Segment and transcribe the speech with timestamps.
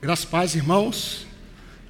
[0.00, 1.26] Graças paz, irmãos.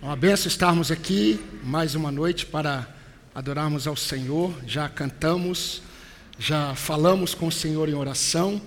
[0.00, 2.88] É uma benção estarmos aqui mais uma noite para
[3.34, 4.54] adorarmos ao Senhor.
[4.66, 5.82] Já cantamos,
[6.38, 8.62] já falamos com o Senhor em oração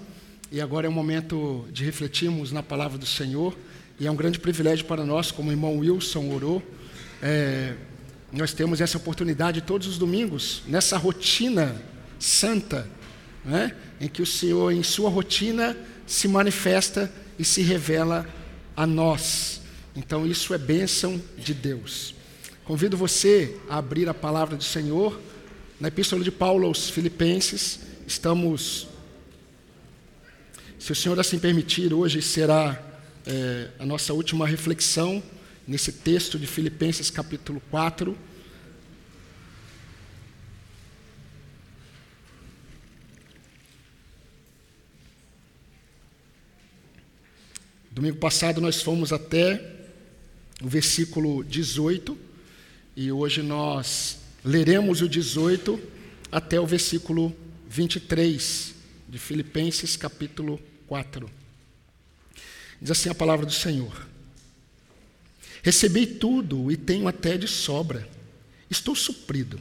[0.51, 3.57] e agora é o momento de refletirmos na palavra do Senhor.
[3.99, 6.61] E é um grande privilégio para nós, como o irmão Wilson orou,
[7.19, 7.73] é,
[8.31, 11.81] nós temos essa oportunidade todos os domingos, nessa rotina
[12.19, 12.87] santa,
[13.43, 18.39] né, em que o Senhor, em sua rotina, se manifesta e se revela
[18.81, 19.61] a nós.
[19.95, 22.15] Então, isso é bênção de Deus.
[22.65, 25.21] Convido você a abrir a palavra do Senhor
[25.79, 27.81] na Epístola de Paulo aos Filipenses.
[28.07, 28.87] Estamos,
[30.79, 32.81] se o Senhor assim permitir, hoje será
[33.27, 35.21] é, a nossa última reflexão
[35.67, 38.17] nesse texto de Filipenses, capítulo 4.
[47.93, 49.61] Domingo passado nós fomos até
[50.61, 52.17] o versículo 18
[52.95, 55.77] e hoje nós leremos o 18
[56.31, 57.35] até o versículo
[57.67, 58.73] 23
[59.09, 60.57] de Filipenses capítulo
[60.87, 61.29] 4.
[62.81, 64.07] Diz assim a palavra do Senhor:
[65.61, 68.07] Recebi tudo e tenho até de sobra.
[68.69, 69.59] Estou suprido.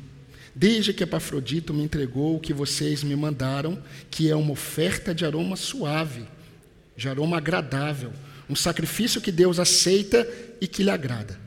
[0.55, 5.25] Desde que Epafrodito me entregou o que vocês me mandaram, que é uma oferta de
[5.25, 6.29] aroma suave
[7.01, 8.13] de aroma agradável,
[8.47, 10.29] um sacrifício que Deus aceita
[10.61, 11.41] e que lhe agrada.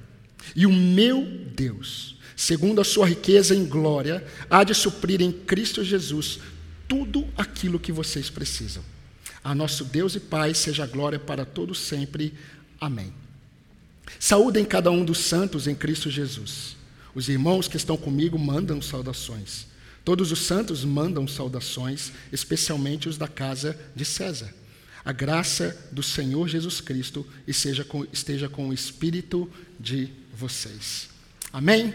[0.56, 1.24] E o meu
[1.56, 6.40] Deus, segundo a sua riqueza em glória, há de suprir em Cristo Jesus
[6.88, 8.84] tudo aquilo que vocês precisam.
[9.44, 12.34] A nosso Deus e Pai seja glória para todos sempre.
[12.82, 13.14] Amém.
[14.20, 16.76] Saúdem cada um dos santos em Cristo Jesus.
[17.14, 19.68] Os irmãos que estão comigo mandam saudações.
[20.04, 24.63] Todos os santos mandam saudações, especialmente os da casa de César.
[25.06, 27.26] A graça do Senhor Jesus Cristo
[27.88, 31.10] com, esteja com o espírito de vocês.
[31.52, 31.94] Amém?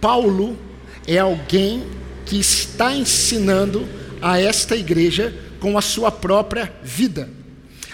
[0.00, 0.58] Paulo
[1.06, 1.84] é alguém
[2.26, 3.88] que está ensinando
[4.20, 7.30] a esta igreja com a sua própria vida.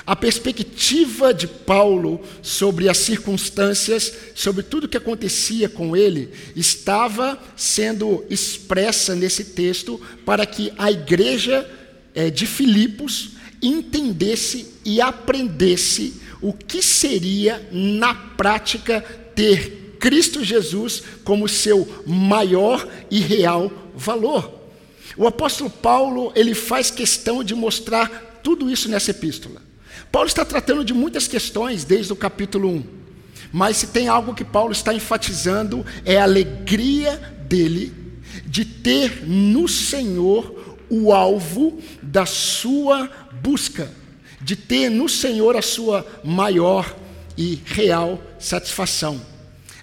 [0.06, 7.38] A perspectiva de Paulo sobre as circunstâncias, sobre tudo o que acontecia com ele, estava
[7.54, 11.70] sendo expressa nesse texto para que a igreja
[12.14, 13.32] é, de Filipos
[13.62, 19.00] entendesse e aprendesse o que seria, na prática,
[19.34, 24.54] ter Cristo Jesus como seu maior e real valor.
[25.16, 29.60] O apóstolo Paulo, ele faz questão de mostrar tudo isso nessa epístola.
[30.12, 32.84] Paulo está tratando de muitas questões desde o capítulo 1.
[33.52, 37.16] Mas se tem algo que Paulo está enfatizando é a alegria
[37.48, 37.92] dele
[38.46, 43.06] de ter no Senhor o alvo da sua
[43.42, 43.92] busca,
[44.41, 46.96] de ter no Senhor a sua maior
[47.36, 49.20] e real satisfação.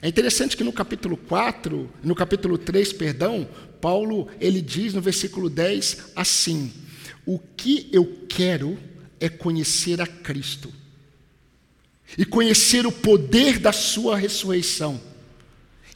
[0.02, 3.48] É interessante que no capítulo 4, no capítulo 3, perdão,
[3.80, 6.74] Paulo, ele diz no versículo 10 assim:
[7.26, 8.78] "O que eu quero
[9.20, 10.74] é conhecer a Cristo
[12.18, 15.00] e conhecer o poder da sua ressurreição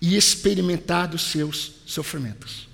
[0.02, 2.68] e experimentar dos seus sofrimentos."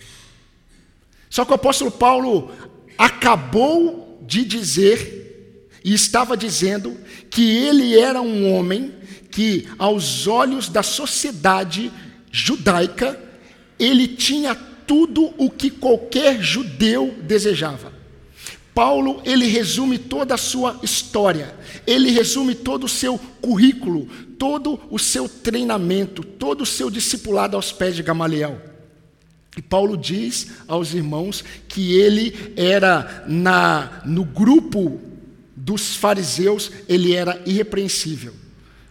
[1.30, 2.54] Só que o apóstolo Paulo
[2.98, 6.98] acabou de dizer, e estava dizendo,
[7.30, 8.94] que ele era um homem
[9.30, 11.92] que, aos olhos da sociedade
[12.32, 13.20] judaica,
[13.78, 17.94] ele tinha tudo o que qualquer judeu desejava.
[18.74, 21.56] Paulo, ele resume toda a sua história,
[21.88, 24.06] ele resume todo o seu currículo,
[24.38, 28.75] todo o seu treinamento, todo o seu discipulado aos pés de Gamaliel.
[29.58, 35.02] E Paulo diz aos irmãos que ele era na no grupo
[35.56, 38.34] dos fariseus, ele era irrepreensível.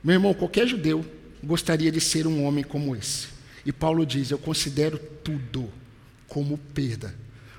[0.02, 1.04] Meu irmão, qualquer judeu
[1.42, 3.28] gostaria de ser um homem como esse.
[3.64, 5.70] E Paulo diz: Eu considero tudo
[6.26, 7.14] como perda,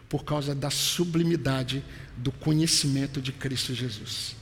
[0.10, 1.84] por causa da sublimidade
[2.18, 4.36] do conhecimento de Cristo Jesus.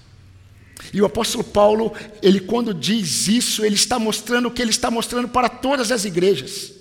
[0.91, 4.89] E o apóstolo Paulo, ele quando diz isso, ele está mostrando o que ele está
[4.89, 6.73] mostrando para todas as igrejas.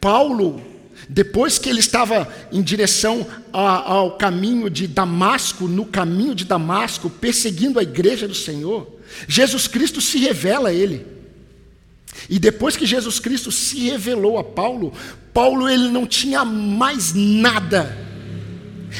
[0.00, 0.71] Paulo
[1.08, 7.78] depois que ele estava em direção ao caminho de Damasco, no caminho de Damasco, perseguindo
[7.78, 11.06] a igreja do Senhor, Jesus Cristo se revela a ele.
[12.28, 14.92] E depois que Jesus Cristo se revelou a Paulo,
[15.32, 17.96] Paulo ele não tinha mais nada.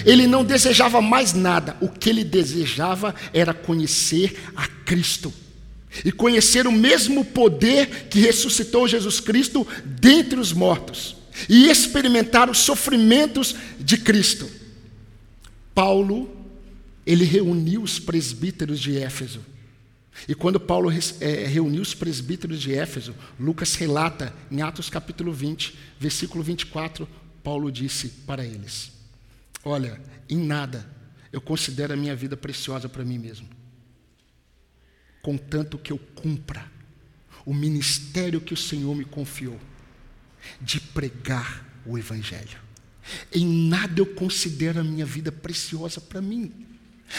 [0.04, 1.76] Ele não desejava mais nada.
[1.80, 5.32] O que ele desejava era conhecer a Cristo.
[6.04, 12.58] E conhecer o mesmo poder que ressuscitou Jesus Cristo dentre os mortos e experimentar os
[12.58, 14.48] sofrimentos de Cristo.
[15.74, 16.30] Paulo,
[17.06, 19.44] ele reuniu os presbíteros de Éfeso.
[20.28, 25.76] E quando Paulo é, reuniu os presbíteros de Éfeso, Lucas relata em Atos capítulo 20,
[25.98, 27.08] versículo 24,
[27.42, 28.92] Paulo disse para eles:
[29.64, 30.86] Olha, em nada
[31.32, 33.48] eu considero a minha vida preciosa para mim mesmo,
[35.22, 36.70] contanto que eu cumpra
[37.44, 39.58] o ministério que o Senhor me confiou
[40.60, 42.58] de pregar o Evangelho.
[43.32, 46.52] Em nada eu considero a minha vida preciosa para mim,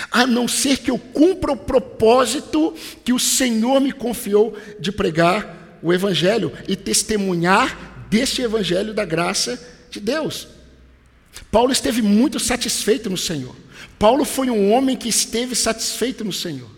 [0.09, 2.73] a não ser que eu cumpra o propósito
[3.03, 9.61] que o Senhor me confiou de pregar o Evangelho e testemunhar deste Evangelho da graça
[9.91, 10.47] de Deus.
[11.51, 13.55] Paulo esteve muito satisfeito no Senhor.
[13.99, 16.69] Paulo foi um homem que esteve satisfeito no Senhor.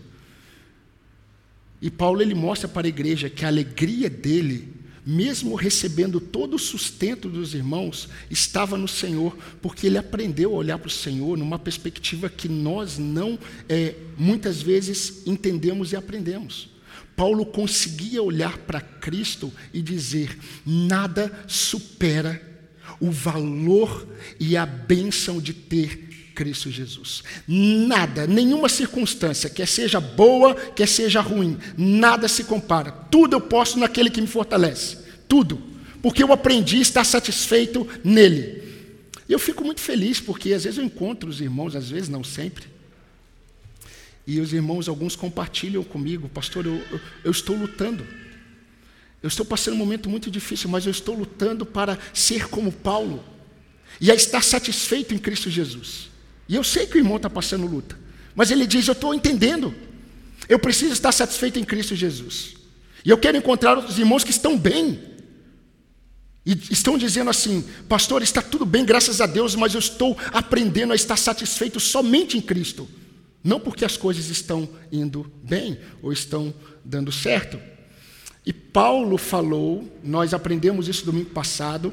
[1.82, 4.75] E Paulo ele mostra para a igreja que a alegria dele
[5.06, 10.80] mesmo recebendo todo o sustento dos irmãos, estava no Senhor, porque ele aprendeu a olhar
[10.80, 13.38] para o Senhor numa perspectiva que nós não,
[13.70, 16.70] é, muitas vezes, entendemos e aprendemos.
[17.16, 22.42] Paulo conseguia olhar para Cristo e dizer: nada supera
[23.00, 24.08] o valor
[24.40, 26.05] e a bênção de ter
[26.36, 27.24] Cristo Jesus.
[27.48, 32.92] Nada, nenhuma circunstância, quer seja boa, quer seja ruim, nada se compara.
[32.92, 34.98] Tudo eu posso naquele que me fortalece.
[35.28, 35.62] Tudo.
[36.02, 38.64] Porque eu aprendi a estar satisfeito nele.
[39.28, 42.66] Eu fico muito feliz, porque às vezes eu encontro os irmãos, às vezes não sempre.
[44.28, 48.06] E os irmãos, alguns compartilham comigo, pastor, eu, eu, eu estou lutando.
[49.24, 53.24] Eu estou passando um momento muito difícil, mas eu estou lutando para ser como Paulo
[54.00, 56.10] e a estar satisfeito em Cristo Jesus.
[56.48, 57.98] E eu sei que o irmão está passando luta,
[58.36, 59.74] mas ele diz: Eu estou entendendo,
[60.48, 62.56] eu preciso estar satisfeito em Cristo Jesus.
[63.04, 65.00] E eu quero encontrar os irmãos que estão bem,
[66.46, 70.94] e estão dizendo assim, pastor, está tudo bem, graças a Deus, mas eu estou aprendendo
[70.94, 72.88] a estar satisfeito somente em Cristo.
[73.44, 76.54] Não porque as coisas estão indo bem ou estão
[76.84, 77.60] dando certo.
[78.46, 81.92] E Paulo falou, nós aprendemos isso domingo passado,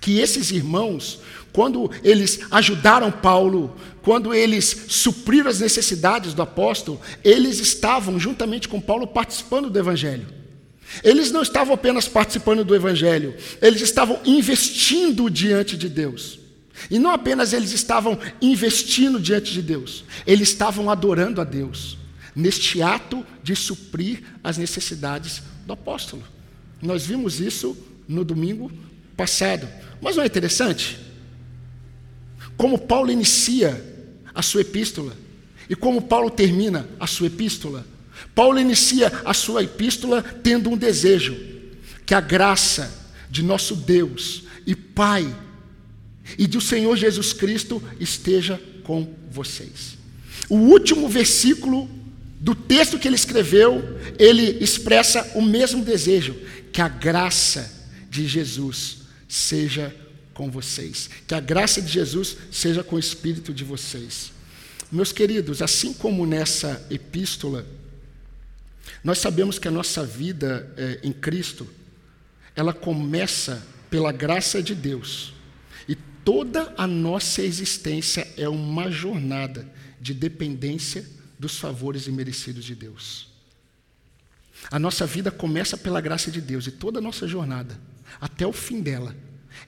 [0.00, 1.20] que esses irmãos,
[1.54, 8.80] quando eles ajudaram Paulo, quando eles supriram as necessidades do apóstolo, eles estavam, juntamente com
[8.80, 10.26] Paulo, participando do Evangelho.
[11.04, 16.40] Eles não estavam apenas participando do Evangelho, eles estavam investindo diante de Deus.
[16.90, 21.96] E não apenas eles estavam investindo diante de Deus, eles estavam adorando a Deus,
[22.34, 26.24] neste ato de suprir as necessidades do apóstolo.
[26.82, 27.76] Nós vimos isso
[28.08, 28.72] no domingo
[29.16, 29.68] passado.
[30.02, 31.03] Mas não é interessante?
[32.56, 33.82] Como Paulo inicia
[34.34, 35.16] a sua epístola
[35.68, 37.84] e como Paulo termina a sua epístola
[38.34, 41.36] Paulo inicia a sua epístola tendo um desejo:
[42.06, 42.92] que a graça
[43.30, 45.34] de nosso Deus e Pai
[46.38, 49.96] e do Senhor Jesus Cristo esteja com vocês.
[50.48, 51.88] O último versículo
[52.40, 56.36] do texto que ele escreveu, ele expressa o mesmo desejo:
[56.72, 57.72] que a graça
[58.10, 58.98] de Jesus
[59.28, 59.94] seja
[60.34, 64.32] com vocês, que a graça de Jesus seja com o espírito de vocês.
[64.90, 67.66] Meus queridos, assim como nessa epístola,
[69.02, 71.66] nós sabemos que a nossa vida é, em Cristo,
[72.54, 75.32] ela começa pela graça de Deus.
[75.88, 79.68] E toda a nossa existência é uma jornada
[80.00, 81.06] de dependência
[81.38, 83.28] dos favores imerecidos de Deus.
[84.70, 87.78] A nossa vida começa pela graça de Deus e toda a nossa jornada,
[88.20, 89.14] até o fim dela,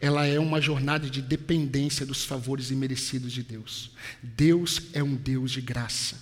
[0.00, 3.91] ela é uma jornada de dependência dos favores imerecidos de Deus.
[4.23, 6.17] Deus é um Deus de graça.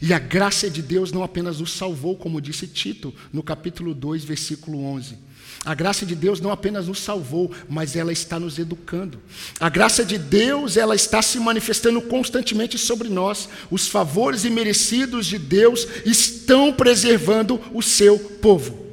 [0.00, 4.24] E a graça de Deus não apenas nos salvou, como disse Tito, no capítulo 2,
[4.24, 5.18] versículo 11.
[5.64, 9.20] A graça de Deus não apenas nos salvou, mas ela está nos educando.
[9.60, 13.48] A graça de Deus, ela está se manifestando constantemente sobre nós.
[13.70, 18.84] Os favores imerecidos de Deus estão preservando o seu povo.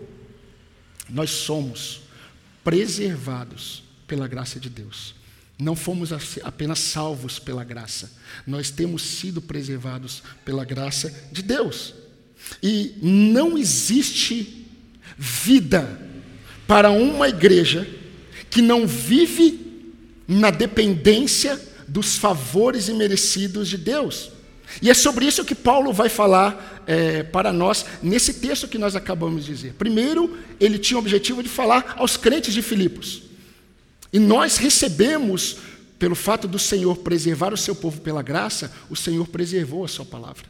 [1.10, 2.02] Nós somos
[2.64, 3.81] preservados
[4.12, 5.16] pela graça de Deus.
[5.58, 6.10] Não fomos
[6.44, 8.12] apenas salvos pela graça,
[8.46, 11.94] nós temos sido preservados pela graça de Deus.
[12.62, 14.68] E não existe
[15.18, 15.98] vida
[16.68, 17.88] para uma igreja
[18.50, 19.94] que não vive
[20.28, 24.30] na dependência dos favores imerecidos de Deus.
[24.82, 28.94] E é sobre isso que Paulo vai falar é, para nós nesse texto que nós
[28.94, 29.74] acabamos de dizer.
[29.78, 33.31] Primeiro, ele tinha o objetivo de falar aos crentes de Filipos.
[34.14, 35.58] E nós recebemos,
[35.98, 40.06] pelo fato do Senhor preservar o seu povo pela graça, o Senhor preservou a sua
[40.06, 40.46] palavra.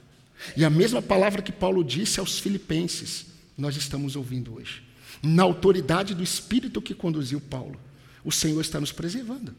[0.58, 3.26] E a mesma palavra que Paulo disse aos filipenses,
[3.58, 4.82] nós estamos ouvindo hoje.
[5.22, 7.80] Na autoridade do Espírito que conduziu Paulo,
[8.24, 9.54] o Senhor está nos preservando.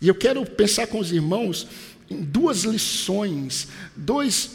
[0.00, 1.66] E eu quero pensar com os irmãos
[2.10, 4.50] em duas lições, dois,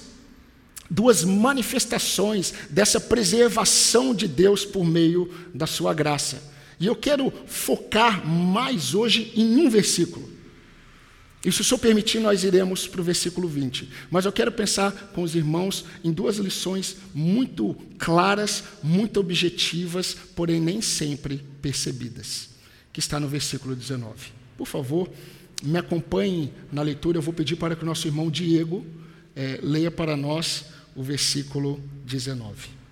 [0.89, 6.52] duas manifestações dessa preservação de Deus por meio da sua graça.
[6.79, 10.33] E eu quero focar mais hoje em um versículo.
[11.45, 13.89] E se o Senhor permitir, nós iremos para o versículo 20.
[14.09, 20.61] Mas eu quero pensar com os irmãos em duas lições muito claras, muito objetivas, porém
[20.61, 22.49] nem sempre percebidas,
[22.93, 24.31] que está no versículo 19.
[24.57, 25.09] Por favor,
[25.61, 27.17] me acompanhe na leitura.
[27.17, 28.85] Eu vou pedir para que o nosso irmão Diego
[29.35, 30.65] é, leia para nós
[30.95, 32.82] o versículo 19.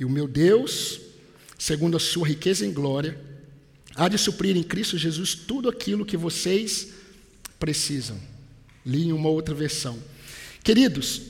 [0.00, 0.98] E o meu Deus,
[1.58, 3.20] segundo a sua riqueza em glória,
[3.94, 6.88] há de suprir em Cristo Jesus tudo aquilo que vocês
[7.58, 8.18] precisam.
[8.84, 9.98] Li em uma outra versão.
[10.64, 11.20] Queridos,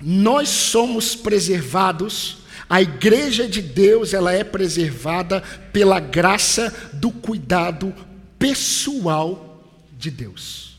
[0.00, 2.38] nós somos preservados,
[2.70, 5.40] a igreja de Deus, ela é preservada
[5.72, 7.92] pela graça do cuidado
[8.38, 10.75] pessoal de Deus.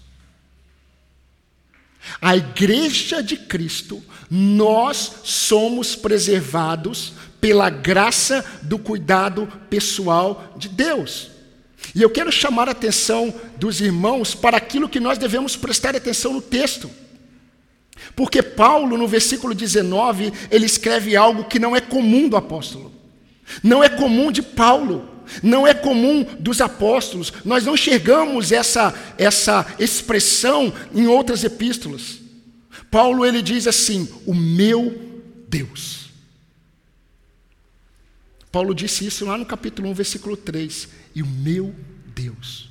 [2.22, 11.30] A igreja de Cristo, nós somos preservados pela graça do cuidado pessoal de Deus.
[11.94, 16.34] E eu quero chamar a atenção dos irmãos para aquilo que nós devemos prestar atenção
[16.34, 16.90] no texto.
[18.16, 22.92] Porque Paulo, no versículo 19, ele escreve algo que não é comum do apóstolo.
[23.64, 25.10] Não é comum de Paulo,
[25.42, 27.32] não é comum dos apóstolos.
[27.44, 32.20] Nós não enxergamos essa essa expressão em outras epístolas.
[32.90, 36.08] Paulo ele diz assim: "O meu Deus".
[38.52, 40.88] Paulo disse isso lá no capítulo 1, versículo 3.
[41.14, 41.76] E o meu
[42.08, 42.70] Deus.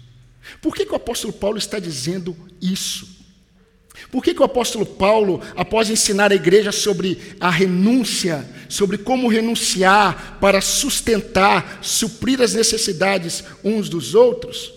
[0.60, 3.15] Por que, que o apóstolo Paulo está dizendo isso?
[4.10, 9.28] Por que, que o apóstolo Paulo, após ensinar a igreja sobre a renúncia, sobre como
[9.28, 14.72] renunciar para sustentar, suprir as necessidades uns dos outros,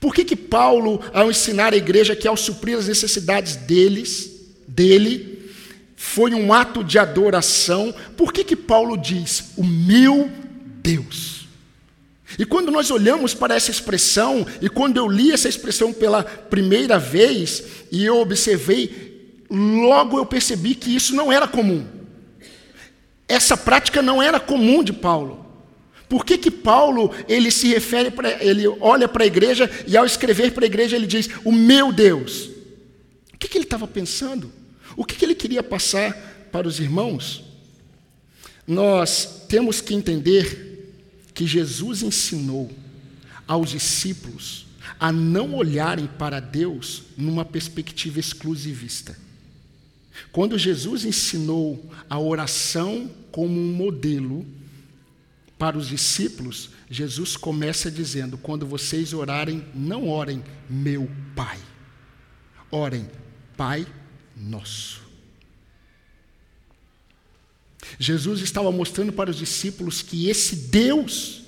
[0.00, 4.30] por que, que Paulo, ao ensinar a igreja que ao suprir as necessidades deles,
[4.68, 5.50] dele,
[5.96, 7.94] foi um ato de adoração.
[8.16, 10.30] Por que, que Paulo diz, o meu
[10.82, 11.45] Deus?
[12.38, 16.98] E quando nós olhamos para essa expressão, e quando eu li essa expressão pela primeira
[16.98, 21.86] vez, e eu observei, logo eu percebi que isso não era comum.
[23.28, 25.44] Essa prática não era comum de Paulo.
[26.08, 30.06] Por que, que Paulo ele se refere para ele olha para a igreja e ao
[30.06, 32.50] escrever para a igreja ele diz o meu Deus?
[33.34, 34.52] O que, que ele estava pensando?
[34.96, 36.12] O que, ele queria passar
[36.52, 37.44] para os irmãos?
[38.66, 40.65] Nós temos que entender
[41.36, 42.72] que Jesus ensinou
[43.46, 44.66] aos discípulos
[44.98, 49.14] a não olharem para Deus numa perspectiva exclusivista.
[50.32, 54.46] Quando Jesus ensinou a oração como um modelo
[55.58, 61.58] para os discípulos, Jesus começa dizendo: quando vocês orarem, não orem meu Pai,
[62.70, 63.06] orem
[63.58, 63.86] Pai
[64.34, 65.05] nosso.
[67.98, 71.42] Jesus estava mostrando para os discípulos que esse Deus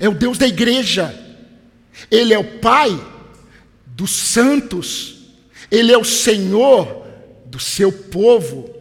[0.00, 1.14] é o Deus da igreja,
[2.10, 2.98] Ele é o Pai
[3.86, 5.16] dos santos,
[5.70, 7.06] Ele é o Senhor
[7.46, 8.74] do seu povo.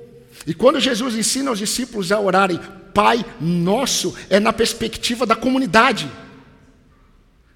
[0.47, 2.59] E quando Jesus ensina aos discípulos a orarem,
[2.93, 6.09] Pai nosso, é na perspectiva da comunidade.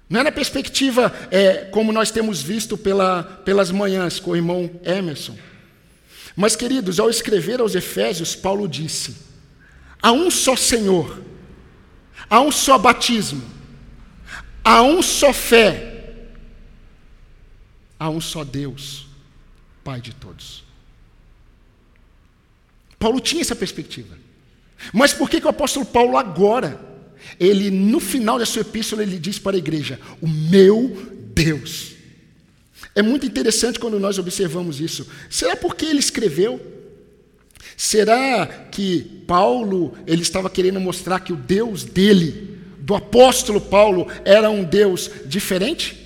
[0.08, 4.70] Não é na perspectiva é, como nós temos visto pela, pelas manhãs com o irmão
[4.82, 5.36] Emerson.
[6.40, 9.16] Mas, queridos, ao escrever aos Efésios, Paulo disse:
[10.00, 11.20] há um só Senhor,
[12.30, 13.42] há um só batismo,
[14.62, 16.28] há um só fé,
[17.98, 19.08] há um só Deus,
[19.82, 20.62] Pai de todos.
[23.00, 24.16] Paulo tinha essa perspectiva.
[24.92, 26.80] Mas por que, que o apóstolo Paulo agora
[27.40, 31.97] ele no final da sua epístola ele diz para a igreja: "O meu Deus".
[32.98, 35.06] É muito interessante quando nós observamos isso.
[35.30, 36.60] Será porque ele escreveu?
[37.76, 44.50] Será que Paulo ele estava querendo mostrar que o Deus dele, do apóstolo Paulo, era
[44.50, 45.96] um Deus diferente?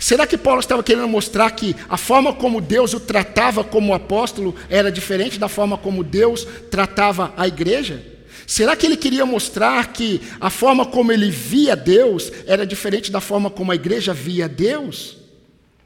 [0.00, 4.54] Será que Paulo estava querendo mostrar que a forma como Deus o tratava como apóstolo
[4.70, 8.02] era diferente da forma como Deus tratava a igreja?
[8.46, 13.20] Será que ele queria mostrar que a forma como ele via Deus era diferente da
[13.20, 15.17] forma como a igreja via Deus?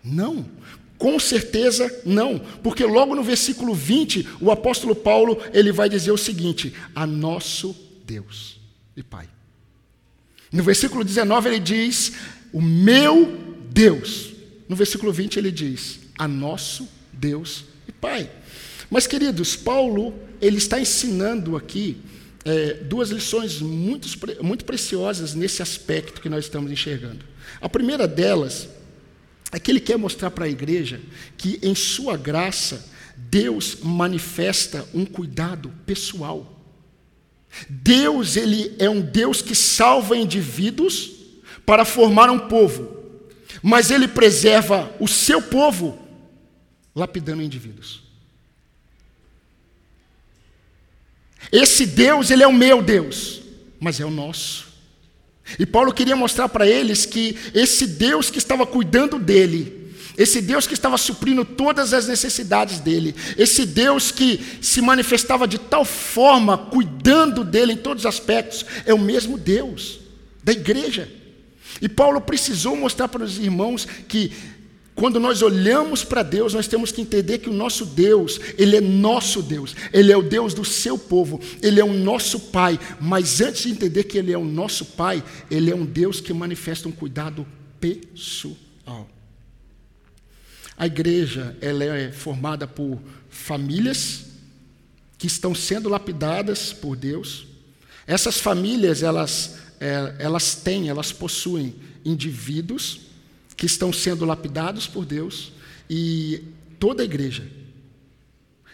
[0.02, 0.46] Não.
[1.02, 6.16] Com certeza não, porque logo no versículo 20, o apóstolo Paulo, ele vai dizer o
[6.16, 7.74] seguinte: a nosso
[8.06, 8.60] Deus
[8.96, 9.28] e Pai.
[10.52, 12.12] No versículo 19 ele diz:
[12.52, 13.36] o meu
[13.70, 14.32] Deus.
[14.68, 18.30] No versículo 20 ele diz: a nosso Deus e Pai.
[18.88, 21.96] Mas queridos, Paulo, ele está ensinando aqui
[22.44, 24.06] é, duas lições muito,
[24.40, 27.24] muito preciosas nesse aspecto que nós estamos enxergando.
[27.60, 28.68] A primeira delas
[29.52, 31.00] é que ele quer mostrar para a igreja
[31.36, 36.58] que, em sua graça, Deus manifesta um cuidado pessoal.
[37.68, 41.12] Deus, ele é um Deus que salva indivíduos
[41.66, 42.96] para formar um povo,
[43.62, 45.98] mas ele preserva o seu povo
[46.94, 48.02] lapidando indivíduos.
[51.50, 53.42] Esse Deus, ele é o meu Deus,
[53.78, 54.71] mas é o nosso.
[55.58, 60.66] E Paulo queria mostrar para eles que esse Deus que estava cuidando dele, esse Deus
[60.66, 66.56] que estava suprindo todas as necessidades dele, esse Deus que se manifestava de tal forma,
[66.56, 70.00] cuidando dele em todos os aspectos, é o mesmo Deus
[70.42, 71.08] da igreja.
[71.80, 74.32] E Paulo precisou mostrar para os irmãos que
[74.94, 78.80] quando nós olhamos para Deus, nós temos que entender que o nosso Deus, Ele é
[78.80, 82.78] nosso Deus, Ele é o Deus do seu povo, Ele é o nosso Pai.
[83.00, 86.32] Mas antes de entender que Ele é o nosso Pai, Ele é um Deus que
[86.32, 87.46] manifesta um cuidado
[87.80, 89.08] pessoal.
[90.76, 94.26] A igreja ela é formada por famílias
[95.16, 97.46] que estão sendo lapidadas por Deus.
[98.06, 103.11] Essas famílias elas, é, elas têm, elas possuem indivíduos
[103.62, 105.52] que estão sendo lapidados por Deus
[105.88, 106.42] e
[106.80, 107.48] toda a igreja,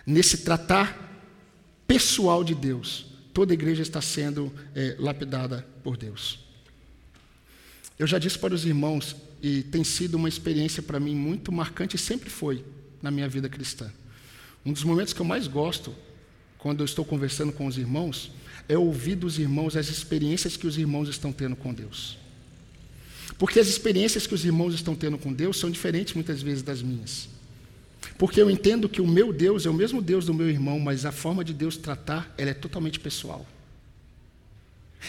[0.07, 1.29] nesse tratar
[1.87, 3.05] pessoal de Deus,
[3.35, 6.39] toda a igreja está sendo é, lapidada por Deus.
[7.99, 11.97] Eu já disse para os irmãos, e tem sido uma experiência para mim muito marcante,
[11.97, 12.65] e sempre foi
[13.03, 13.93] na minha vida cristã.
[14.65, 15.95] Um dos momentos que eu mais gosto,
[16.57, 18.33] quando eu estou conversando com os irmãos,
[18.67, 22.17] é ouvir dos irmãos as experiências que os irmãos estão tendo com Deus.
[23.39, 26.83] Porque as experiências que os irmãos estão tendo com Deus são diferentes muitas vezes das
[26.83, 27.29] minhas.
[28.19, 31.05] Porque eu entendo que o meu Deus é o mesmo Deus do meu irmão, mas
[31.05, 33.47] a forma de Deus tratar, ela é totalmente pessoal.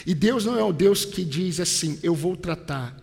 [0.06, 2.96] E Deus não é o Deus que diz assim, eu vou tratar.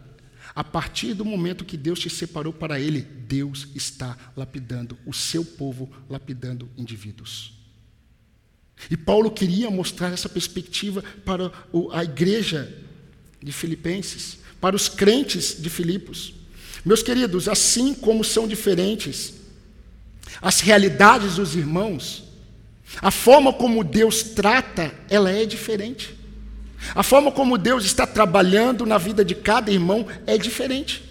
[0.54, 5.44] A partir do momento que Deus te separou para Ele, Deus está lapidando o seu
[5.44, 7.52] povo, lapidando indivíduos.
[8.90, 11.50] E Paulo queria mostrar essa perspectiva para
[11.92, 12.72] a igreja
[13.42, 16.34] de Filipenses para os crentes de Filipos.
[16.84, 19.34] Meus queridos, assim como são diferentes
[20.40, 22.24] as realidades dos irmãos,
[23.00, 26.14] a forma como Deus trata, ela é diferente.
[26.94, 31.02] A forma como Deus está trabalhando na vida de cada irmão é diferente.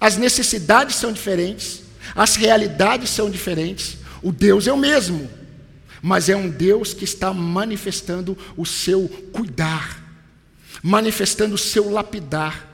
[0.00, 1.82] As necessidades são diferentes,
[2.14, 3.98] as realidades são diferentes.
[4.22, 5.28] O Deus é o mesmo,
[6.00, 10.02] mas é um Deus que está manifestando o seu cuidar,
[10.82, 12.67] manifestando o seu lapidar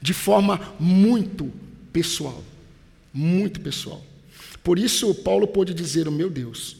[0.00, 1.52] de forma muito
[1.92, 2.42] pessoal.
[3.12, 4.04] Muito pessoal.
[4.62, 6.76] Por isso, Paulo pôde dizer: O meu Deus.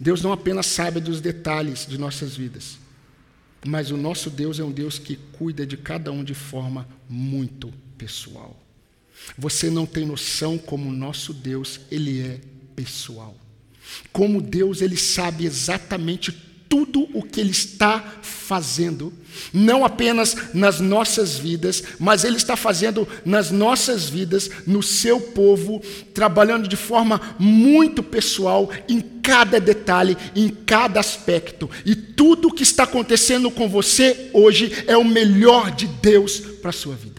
[0.00, 2.78] Deus não apenas sabe dos detalhes de nossas vidas,
[3.64, 7.72] mas o nosso Deus é um Deus que cuida de cada um de forma muito
[7.96, 8.58] pessoal.
[9.38, 12.40] Você não tem noção como o nosso Deus, ele é
[12.74, 13.36] pessoal.
[14.12, 16.32] Como Deus, ele sabe exatamente
[16.74, 19.12] tudo o que Ele está fazendo,
[19.52, 25.80] não apenas nas nossas vidas, mas Ele está fazendo nas nossas vidas, no seu povo,
[26.12, 31.70] trabalhando de forma muito pessoal, em cada detalhe, em cada aspecto.
[31.86, 36.70] E tudo o que está acontecendo com você hoje é o melhor de Deus para
[36.70, 37.13] a sua vida.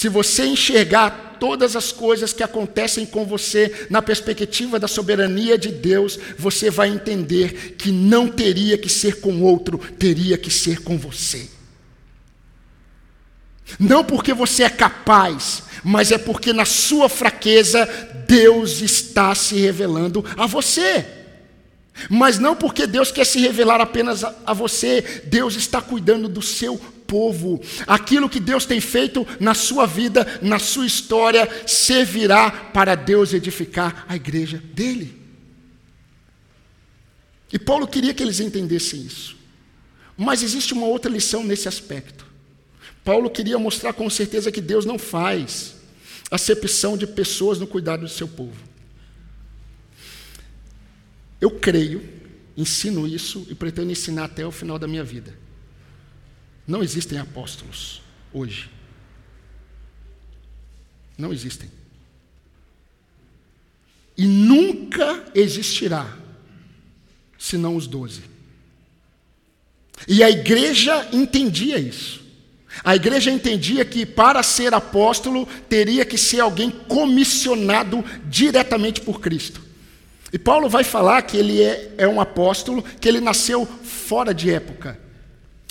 [0.00, 5.68] Se você enxergar todas as coisas que acontecem com você na perspectiva da soberania de
[5.68, 10.96] Deus, você vai entender que não teria que ser com outro, teria que ser com
[10.96, 11.50] você.
[13.78, 17.86] Não porque você é capaz, mas é porque na sua fraqueza
[18.26, 21.19] Deus está se revelando a você.
[22.08, 26.40] Mas não porque Deus quer se revelar apenas a, a você, Deus está cuidando do
[26.40, 27.60] seu povo.
[27.86, 34.04] Aquilo que Deus tem feito na sua vida, na sua história, servirá para Deus edificar
[34.08, 35.18] a igreja dele.
[37.52, 39.36] E Paulo queria que eles entendessem isso.
[40.16, 42.24] Mas existe uma outra lição nesse aspecto.
[43.02, 45.74] Paulo queria mostrar com certeza que Deus não faz
[46.30, 48.69] acepção de pessoas no cuidado do seu povo.
[51.40, 52.06] Eu creio,
[52.56, 55.36] ensino isso e pretendo ensinar até o final da minha vida.
[56.66, 58.70] Não existem apóstolos hoje.
[61.16, 61.70] Não existem.
[64.16, 66.16] E nunca existirá,
[67.38, 68.22] senão os doze.
[70.06, 72.20] E a igreja entendia isso.
[72.84, 79.69] A igreja entendia que para ser apóstolo teria que ser alguém comissionado diretamente por Cristo.
[80.32, 84.50] E Paulo vai falar que ele é, é um apóstolo, que ele nasceu fora de
[84.50, 84.98] época,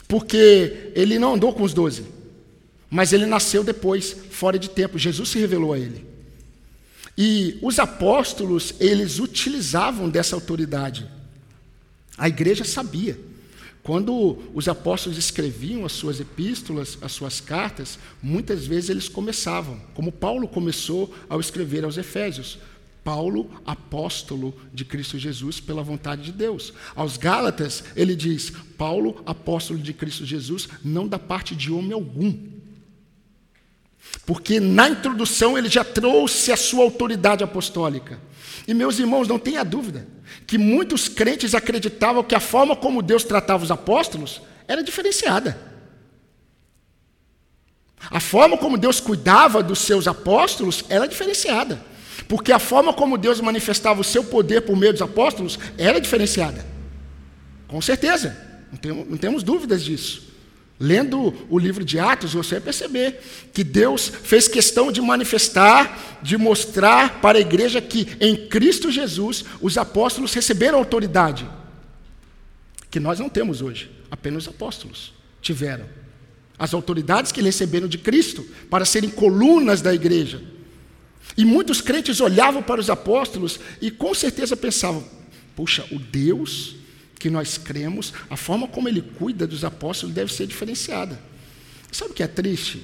[0.08, 2.06] porque ele não andou com os doze,
[2.90, 4.98] mas ele nasceu depois, fora de tempo.
[4.98, 6.06] Jesus se revelou a ele.
[7.18, 11.06] E os apóstolos, eles utilizavam dessa autoridade.
[12.18, 13.20] A igreja sabia.
[13.84, 20.12] Quando os apóstolos escreviam as suas epístolas, as suas cartas, muitas vezes eles começavam, como
[20.12, 22.60] Paulo começou ao escrever aos Efésios.
[23.04, 26.74] Paulo, apóstolo de Cristo Jesus pela vontade de Deus.
[26.96, 32.34] Aos Gálatas, ele diz: Paulo, apóstolo de Cristo Jesus, não da parte de homem algum.
[34.26, 38.20] Porque na introdução ele já trouxe a sua autoridade apostólica.
[38.68, 40.08] E meus irmãos, não tenha dúvida
[40.46, 45.60] que muitos crentes acreditavam que a forma como Deus tratava os apóstolos era diferenciada.
[48.10, 51.84] A forma como Deus cuidava dos seus apóstolos era diferenciada.
[52.30, 56.64] Porque a forma como Deus manifestava o seu poder por meio dos apóstolos era diferenciada.
[57.68, 58.38] Com certeza,
[58.72, 60.30] não temos, não temos dúvidas disso.
[60.80, 63.20] Lendo o livro de Atos, você vai perceber
[63.52, 69.44] que Deus fez questão de manifestar, de mostrar para a igreja que em Cristo Jesus
[69.60, 71.50] os apóstolos receberam autoridade,
[72.92, 75.86] que nós não temos hoje, apenas os apóstolos tiveram.
[76.60, 80.59] As autoridades que receberam de Cristo para serem colunas da igreja.
[81.40, 85.02] E muitos crentes olhavam para os apóstolos e com certeza pensavam:
[85.56, 86.76] puxa, o Deus
[87.18, 91.18] que nós cremos, a forma como ele cuida dos apóstolos deve ser diferenciada.
[91.94, 92.84] Sabe o que é triste?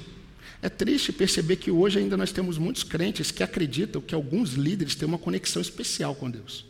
[0.62, 4.96] É triste perceber que hoje ainda nós temos muitos crentes que acreditam que alguns líderes
[4.96, 6.66] têm uma conexão especial com Deus.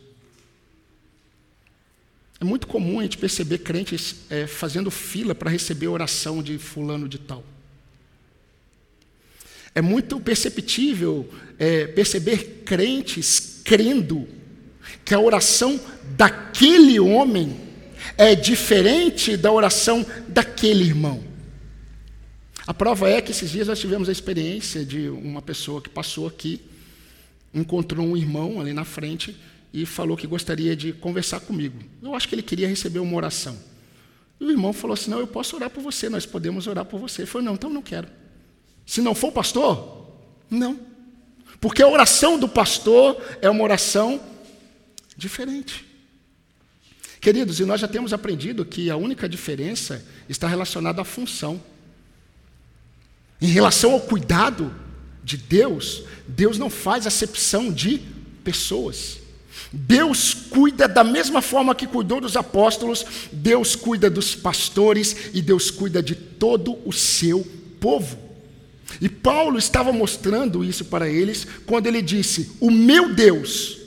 [2.40, 7.08] É muito comum a gente perceber crentes é, fazendo fila para receber oração de fulano
[7.08, 7.44] de tal.
[9.76, 14.26] É muito perceptível é, perceber crentes crendo
[15.04, 15.80] que a oração
[16.16, 17.56] daquele homem
[18.16, 21.22] é diferente da oração daquele irmão.
[22.66, 26.26] A prova é que esses dias nós tivemos a experiência de uma pessoa que passou
[26.26, 26.60] aqui,
[27.54, 29.36] encontrou um irmão ali na frente
[29.72, 31.78] e falou que gostaria de conversar comigo.
[32.02, 33.56] Eu acho que ele queria receber uma oração.
[34.40, 36.98] E o irmão falou assim: Não, eu posso orar por você, nós podemos orar por
[36.98, 37.22] você.
[37.22, 38.08] Ele falou: Não, então não quero.
[38.84, 40.12] Se não for pastor,
[40.50, 40.78] não.
[41.60, 44.20] Porque a oração do pastor é uma oração
[45.16, 45.84] diferente.
[47.20, 51.60] Queridos, e nós já temos aprendido que a única diferença está relacionada à função.
[53.40, 54.72] Em relação ao cuidado
[55.24, 58.00] de Deus, Deus não faz acepção de
[58.44, 59.18] pessoas.
[59.72, 65.70] Deus cuida da mesma forma que cuidou dos apóstolos, Deus cuida dos pastores e Deus
[65.70, 67.44] cuida de todo o seu
[67.80, 68.25] povo.
[69.00, 73.78] E Paulo estava mostrando isso para eles quando ele disse: O meu Deus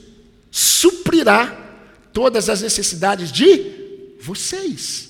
[0.52, 1.56] suprirá
[2.14, 5.10] todas as necessidades de vocês.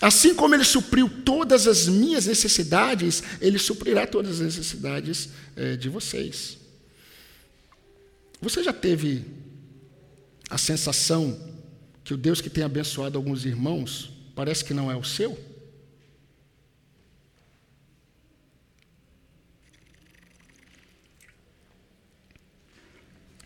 [0.00, 5.88] Assim como ele supriu todas as minhas necessidades, ele suprirá todas as necessidades é, de
[5.88, 6.56] vocês.
[8.40, 9.24] Você já teve
[10.48, 11.36] a sensação
[12.04, 15.36] que o Deus que tem abençoado alguns irmãos parece que não é o seu?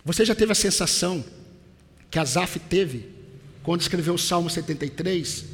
[0.04, 1.24] Você já teve a sensação
[2.10, 3.08] que Asaf teve
[3.62, 5.44] quando escreveu o Salmo 73,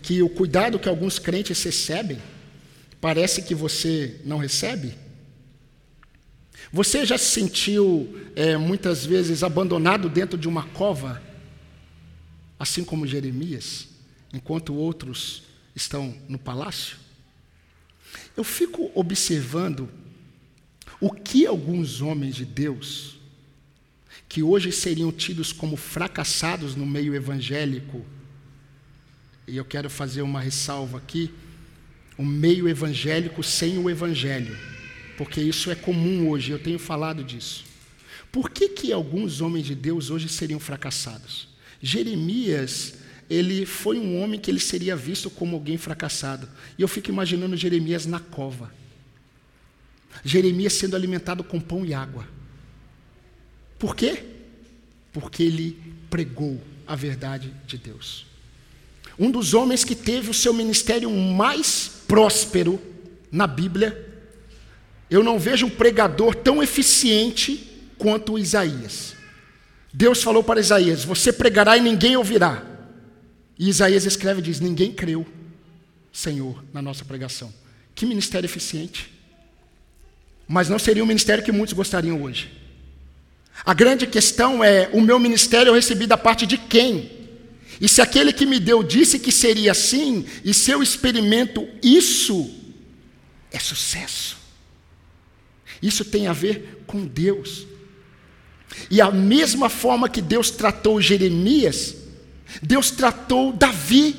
[0.00, 2.18] que o cuidado que alguns crentes recebem,
[3.00, 4.94] parece que você não recebe?
[6.72, 11.20] Você já se sentiu é, muitas vezes abandonado dentro de uma cova,
[12.58, 13.88] assim como Jeremias,
[14.32, 15.42] enquanto outros
[15.74, 16.96] estão no palácio?
[18.36, 19.88] Eu fico observando
[21.00, 23.11] o que alguns homens de Deus
[24.32, 28.02] que hoje seriam tidos como fracassados no meio evangélico,
[29.46, 31.30] e eu quero fazer uma ressalva aqui,
[32.16, 34.56] o meio evangélico sem o evangelho,
[35.18, 37.66] porque isso é comum hoje, eu tenho falado disso.
[38.32, 41.48] Por que, que alguns homens de Deus hoje seriam fracassados?
[41.82, 42.94] Jeremias,
[43.28, 46.48] ele foi um homem que ele seria visto como alguém fracassado.
[46.78, 48.72] E eu fico imaginando Jeremias na cova.
[50.24, 52.26] Jeremias sendo alimentado com pão e água.
[53.82, 54.22] Por quê?
[55.12, 55.76] Porque ele
[56.08, 58.24] pregou a verdade de Deus.
[59.18, 62.80] Um dos homens que teve o seu ministério mais próspero
[63.28, 64.08] na Bíblia,
[65.10, 69.16] eu não vejo um pregador tão eficiente quanto Isaías.
[69.92, 72.64] Deus falou para Isaías: Você pregará e ninguém ouvirá.
[73.58, 75.26] E Isaías escreve e diz: Ninguém creu,
[76.12, 77.52] Senhor, na nossa pregação.
[77.96, 79.12] Que ministério eficiente.
[80.46, 82.61] Mas não seria o ministério que muitos gostariam hoje.
[83.64, 87.10] A grande questão é: o meu ministério eu recebi da parte de quem?
[87.80, 92.48] E se aquele que me deu disse que seria assim, e se eu experimento isso,
[93.50, 94.36] é sucesso.
[95.82, 97.66] Isso tem a ver com Deus.
[98.90, 101.96] E a mesma forma que Deus tratou Jeremias,
[102.62, 104.14] Deus tratou Davi.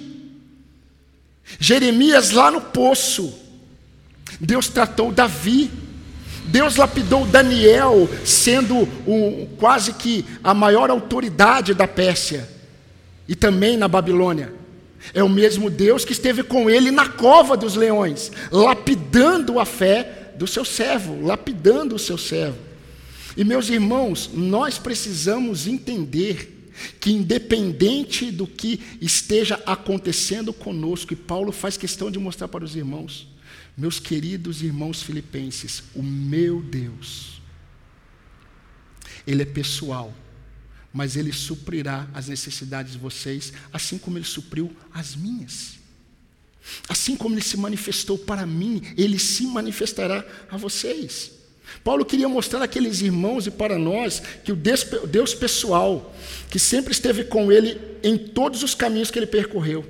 [1.60, 3.34] Jeremias lá no poço,
[4.40, 5.72] Deus tratou Davi.
[6.46, 8.88] Deus lapidou Daniel, sendo
[9.58, 12.50] quase que a maior autoridade da Pérsia
[13.28, 14.54] e também na Babilônia.
[15.14, 20.34] É o mesmo Deus que esteve com ele na cova dos leões, lapidando a fé
[20.38, 22.58] do seu servo, lapidando o seu servo.
[23.36, 31.52] E meus irmãos, nós precisamos entender que, independente do que esteja acontecendo conosco, e Paulo
[31.52, 33.28] faz questão de mostrar para os irmãos,
[33.76, 37.42] meus queridos irmãos filipenses, o meu Deus,
[39.26, 40.14] Ele é pessoal,
[40.94, 45.80] mas Ele suprirá as necessidades de vocês, assim como Ele supriu as minhas.
[46.88, 51.32] Assim como Ele se manifestou para mim, Ele se manifestará a vocês.
[51.84, 56.14] Paulo queria mostrar àqueles irmãos e para nós que o Deus, pessoal,
[56.50, 59.86] que sempre esteve com ele em todos os caminhos que ele percorreu,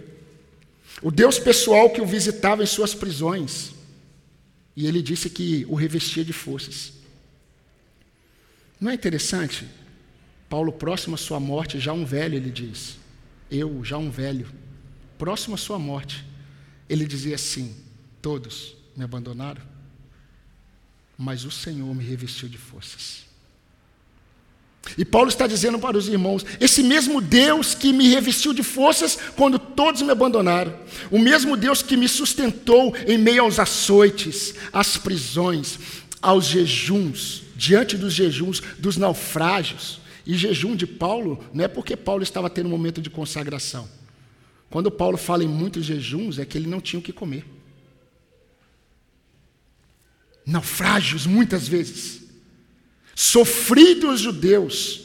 [1.04, 3.74] o Deus pessoal que o visitava em suas prisões,
[4.74, 6.94] e ele disse que o revestia de forças.
[8.80, 9.68] Não é interessante?
[10.50, 12.98] Paulo, próximo à sua morte, já um velho, ele diz:
[13.52, 14.50] Eu, já um velho,
[15.18, 16.26] próximo à sua morte,
[16.90, 17.76] ele dizia assim:
[18.22, 19.62] Todos me abandonaram,
[21.18, 23.26] mas o Senhor me revestiu de forças.
[24.98, 29.18] E Paulo está dizendo para os irmãos: esse mesmo Deus que me revestiu de forças
[29.36, 30.78] quando todos me abandonaram,
[31.10, 35.80] o mesmo Deus que me sustentou em meio aos açoites, às prisões,
[36.22, 40.02] aos jejuns, diante dos jejuns, dos naufrágios.
[40.26, 43.90] E jejum de Paulo não é porque Paulo estava tendo um momento de consagração.
[44.70, 47.46] Quando Paulo fala em muitos jejuns, é que ele não tinha o que comer.
[50.46, 52.23] Naufrágios, muitas vezes.
[53.16, 55.02] Sofri dos judeus,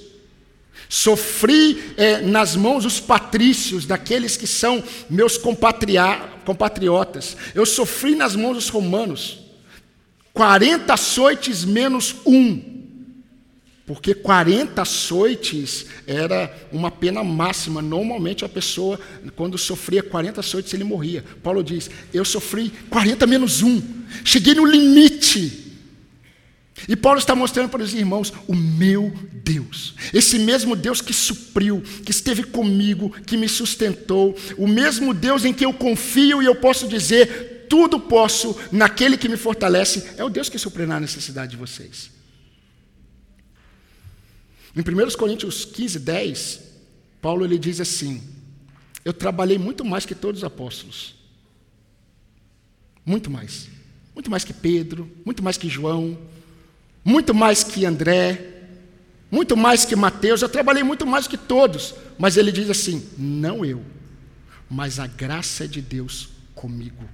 [0.88, 7.36] sofri é, nas mãos dos patrícios, daqueles que são meus compatriotas.
[7.54, 9.40] Eu sofri nas mãos dos romanos.
[10.32, 12.78] 40 açoites menos um.
[13.84, 17.82] Porque 40 açoites era uma pena máxima.
[17.82, 19.00] Normalmente a pessoa,
[19.34, 21.24] quando sofria 40 açoites, ele morria.
[21.42, 23.82] Paulo diz: Eu sofri 40 menos um.
[24.24, 25.67] Cheguei no limite.
[26.86, 31.82] E Paulo está mostrando para os irmãos o meu Deus, esse mesmo Deus que supriu,
[32.04, 36.54] que esteve comigo, que me sustentou, o mesmo Deus em que eu confio e eu
[36.56, 41.52] posso dizer: tudo posso naquele que me fortalece, é o Deus que suprirá a necessidade
[41.52, 42.10] de vocês.
[44.76, 46.60] Em 1 Coríntios 15, 10,
[47.20, 48.22] Paulo ele diz assim:
[49.04, 51.14] Eu trabalhei muito mais que todos os apóstolos,
[53.04, 53.68] muito mais,
[54.14, 56.18] muito mais que Pedro, muito mais que João
[57.04, 58.48] muito mais que André,
[59.30, 61.94] muito mais que Mateus, eu trabalhei muito mais que todos.
[62.18, 63.82] Mas ele diz assim: não eu,
[64.68, 67.04] mas a graça de Deus comigo.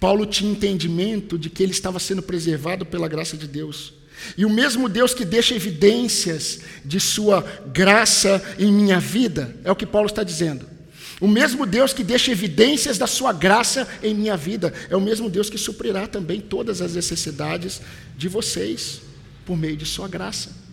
[0.00, 3.94] Paulo tinha entendimento de que ele estava sendo preservado pela graça de Deus.
[4.36, 9.76] E o mesmo Deus que deixa evidências de sua graça em minha vida, é o
[9.76, 10.75] que Paulo está dizendo.
[11.20, 15.30] O mesmo Deus que deixa evidências da sua graça em minha vida, é o mesmo
[15.30, 17.80] Deus que suprirá também todas as necessidades
[18.16, 19.00] de vocês
[19.44, 20.66] por meio de sua graça.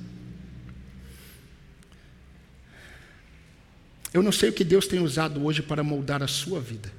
[4.14, 6.92] Eu não sei o que Deus tem usado hoje para moldar a sua vida.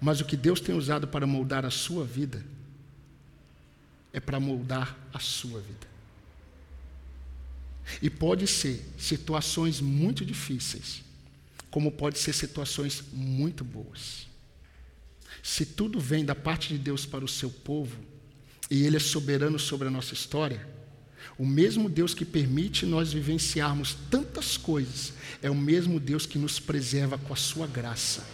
[0.00, 2.44] Mas o que Deus tem usado para moldar a sua vida
[4.12, 5.86] é para moldar a sua vida.
[8.00, 11.02] E pode ser situações muito difíceis,
[11.76, 14.26] como pode ser situações muito boas.
[15.42, 17.94] Se tudo vem da parte de Deus para o seu povo,
[18.70, 20.66] e Ele é soberano sobre a nossa história,
[21.36, 25.12] o mesmo Deus que permite nós vivenciarmos tantas coisas,
[25.42, 28.26] é o mesmo Deus que nos preserva com a sua graça.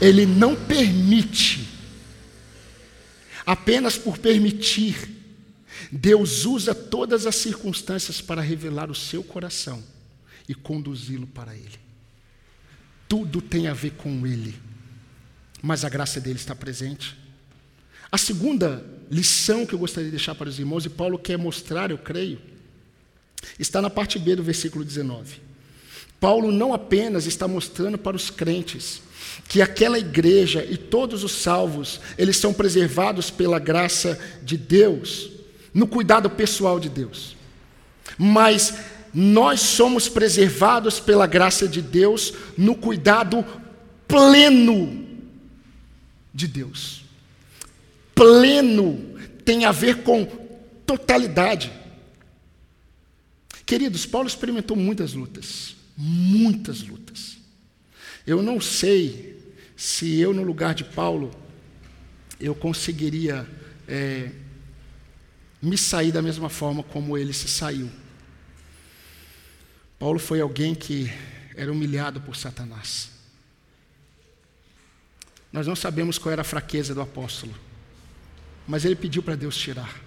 [0.00, 1.68] Ele não permite,
[3.46, 5.08] apenas por permitir,
[5.92, 9.80] Deus usa todas as circunstâncias para revelar o seu coração
[10.48, 11.78] e conduzi-lo para Ele.
[13.08, 14.54] Tudo tem a ver com Ele,
[15.62, 17.16] mas a graça dele está presente.
[18.10, 21.90] A segunda lição que eu gostaria de deixar para os irmãos, e Paulo quer mostrar,
[21.90, 22.40] eu creio,
[23.58, 25.40] está na parte B do versículo 19.
[26.20, 29.02] Paulo não apenas está mostrando para os crentes
[29.46, 35.30] que aquela igreja e todos os salvos, eles são preservados pela graça de Deus,
[35.72, 37.36] no cuidado pessoal de Deus.
[38.16, 38.74] Mas
[39.20, 43.44] nós somos preservados pela graça de Deus no cuidado
[44.06, 45.08] pleno
[46.32, 47.02] de Deus.
[48.14, 50.24] Pleno tem a ver com
[50.86, 51.72] totalidade.
[53.66, 57.38] Queridos, Paulo experimentou muitas lutas, muitas lutas.
[58.24, 59.36] Eu não sei
[59.76, 61.32] se eu, no lugar de Paulo,
[62.38, 63.48] eu conseguiria
[63.88, 64.30] é,
[65.60, 67.90] me sair da mesma forma como ele se saiu.
[69.98, 71.10] Paulo foi alguém que
[71.56, 73.10] era humilhado por Satanás.
[75.52, 77.54] Nós não sabemos qual era a fraqueza do apóstolo,
[78.66, 80.00] mas ele pediu para Deus tirar.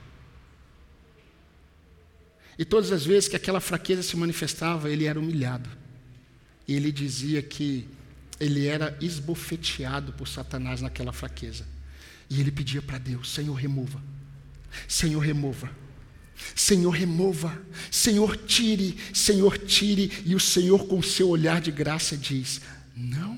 [2.58, 5.70] E todas as vezes que aquela fraqueza se manifestava, ele era humilhado.
[6.68, 7.88] E ele dizia que
[8.40, 11.66] ele era esbofeteado por Satanás naquela fraqueza.
[12.30, 14.02] E ele pedia para Deus: Senhor, remova.
[14.88, 15.70] Senhor, remova.
[16.56, 17.62] Senhor, remova.
[17.90, 18.98] Senhor, tire.
[19.14, 20.12] Senhor, tire.
[20.26, 22.62] E o Senhor, com seu olhar de graça, diz:
[22.96, 23.38] Não.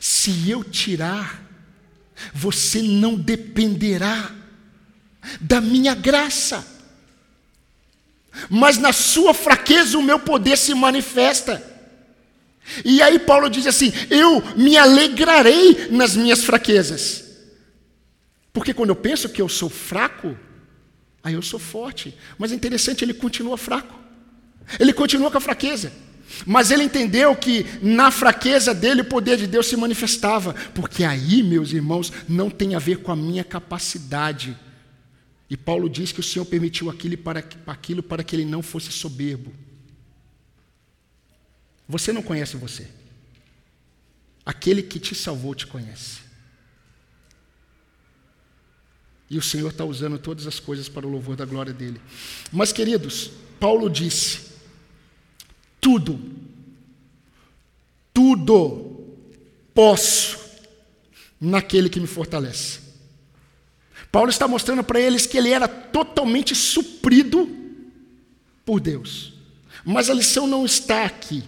[0.00, 1.44] Se eu tirar,
[2.32, 4.34] você não dependerá
[5.40, 6.66] da minha graça.
[8.48, 11.62] Mas na sua fraqueza o meu poder se manifesta.
[12.84, 17.27] E aí Paulo diz assim: Eu me alegrarei nas minhas fraquezas.
[18.52, 20.36] Porque quando eu penso que eu sou fraco,
[21.22, 22.16] aí eu sou forte.
[22.38, 23.98] Mas é interessante, ele continua fraco.
[24.78, 25.92] Ele continua com a fraqueza.
[26.46, 30.54] Mas ele entendeu que na fraqueza dele o poder de Deus se manifestava.
[30.74, 34.56] Porque aí, meus irmãos, não tem a ver com a minha capacidade
[35.50, 38.92] e Paulo diz que o Senhor permitiu aquilo para, aquilo para que ele não fosse
[38.92, 39.52] soberbo.
[41.88, 42.86] Você não conhece você.
[44.44, 46.20] Aquele que te salvou te conhece.
[49.30, 52.00] E o Senhor está usando todas as coisas para o louvor da glória dele.
[52.50, 54.40] Mas, queridos, Paulo disse:
[55.80, 56.18] tudo,
[58.12, 59.06] tudo
[59.74, 60.38] posso
[61.40, 62.80] naquele que me fortalece.
[64.10, 67.48] Paulo está mostrando para eles que ele era totalmente suprido
[68.64, 69.34] por Deus.
[69.84, 71.44] Mas a lição não está aqui.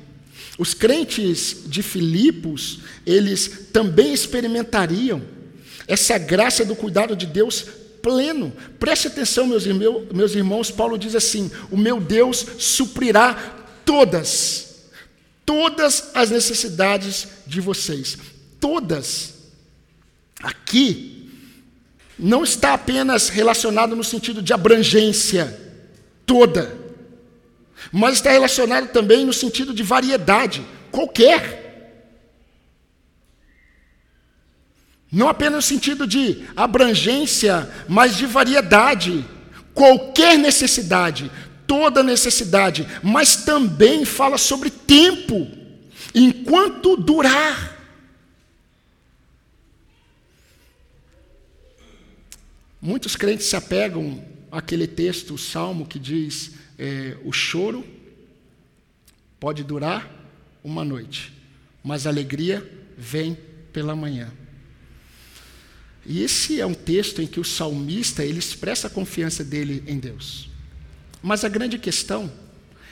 [0.58, 5.22] Os crentes de Filipos, eles também experimentariam
[5.90, 7.66] essa graça do cuidado de Deus
[8.00, 8.52] pleno.
[8.78, 13.34] Preste atenção, meus meus irmãos, Paulo diz assim: O meu Deus suprirá
[13.84, 14.84] todas,
[15.44, 18.16] todas as necessidades de vocês.
[18.60, 19.34] Todas.
[20.40, 21.28] Aqui,
[22.16, 25.58] não está apenas relacionado no sentido de abrangência
[26.24, 26.72] toda,
[27.90, 31.69] mas está relacionado também no sentido de variedade, qualquer.
[35.10, 39.24] Não apenas no sentido de abrangência, mas de variedade.
[39.74, 41.30] Qualquer necessidade,
[41.66, 45.48] toda necessidade, mas também fala sobre tempo,
[46.14, 47.78] enquanto durar.
[52.80, 57.84] Muitos crentes se apegam àquele texto, o salmo, que diz: é, o choro
[59.38, 60.08] pode durar
[60.62, 61.32] uma noite,
[61.82, 63.36] mas a alegria vem
[63.72, 64.32] pela manhã.
[66.10, 69.96] E esse é um texto em que o salmista ele expressa a confiança dele em
[69.96, 70.50] Deus.
[71.22, 72.28] Mas a grande questão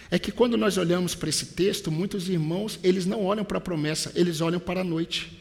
[0.09, 3.61] é que quando nós olhamos para esse texto, muitos irmãos eles não olham para a
[3.61, 5.37] promessa, eles olham para a noite.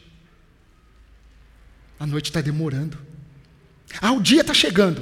[2.00, 2.98] A noite está demorando.
[4.00, 5.00] Ah, o dia está chegando.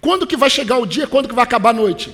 [0.00, 1.06] Quando que vai chegar o dia?
[1.06, 2.12] Quando que vai acabar a noite?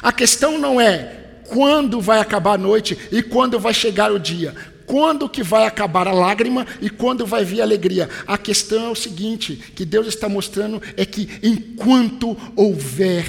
[0.00, 4.73] A questão não é quando vai acabar a noite e quando vai chegar o dia.
[4.86, 8.08] Quando que vai acabar a lágrima e quando vai vir a alegria?
[8.26, 13.26] A questão é o seguinte, que Deus está mostrando é que enquanto houver,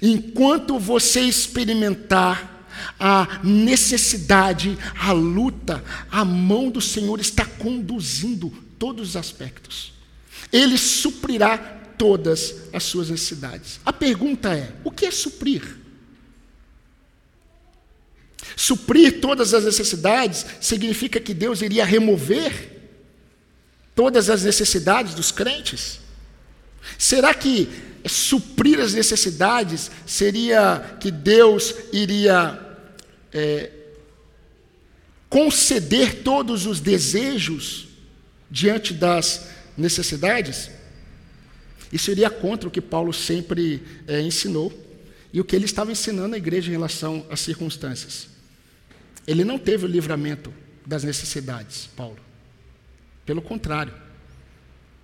[0.00, 2.52] enquanto você experimentar
[2.98, 9.92] a necessidade, a luta, a mão do Senhor está conduzindo todos os aspectos.
[10.52, 11.56] Ele suprirá
[11.96, 13.80] todas as suas necessidades.
[13.84, 15.81] A pergunta é: o que é suprir?
[18.56, 22.70] Suprir todas as necessidades significa que Deus iria remover
[23.94, 26.00] todas as necessidades dos crentes?
[26.98, 27.68] Será que
[28.06, 32.58] suprir as necessidades seria que Deus iria
[33.32, 33.70] é,
[35.28, 37.88] conceder todos os desejos
[38.50, 40.70] diante das necessidades,
[41.90, 44.72] isso iria contra o que Paulo sempre é, ensinou.
[45.34, 48.28] e o que ele estava ensinando à igreja em relação às circunstâncias.
[49.26, 50.52] Ele não teve o livramento
[50.86, 52.18] das necessidades, Paulo.
[53.24, 53.94] Pelo contrário,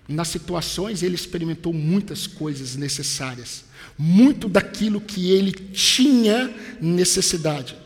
[0.08, 3.64] nas situações ele experimentou muitas coisas necessárias,
[3.96, 7.76] muito daquilo que ele tinha necessidade.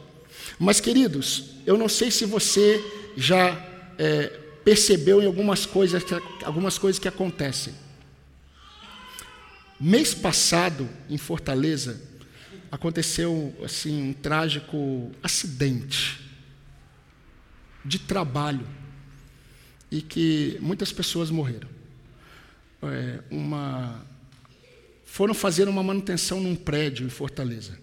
[0.58, 2.82] Mas, queridos, eu não sei se você
[3.16, 3.50] já
[3.98, 4.26] é,
[4.64, 6.02] percebeu em algumas coisas,
[6.44, 7.74] algumas coisas que acontecem.
[9.78, 12.00] Mês passado, em Fortaleza,
[12.70, 16.21] aconteceu assim um trágico acidente
[17.84, 18.66] de trabalho
[19.90, 21.68] e que muitas pessoas morreram.
[22.82, 24.04] É, uma,
[25.04, 27.78] foram fazer uma manutenção num prédio em Fortaleza.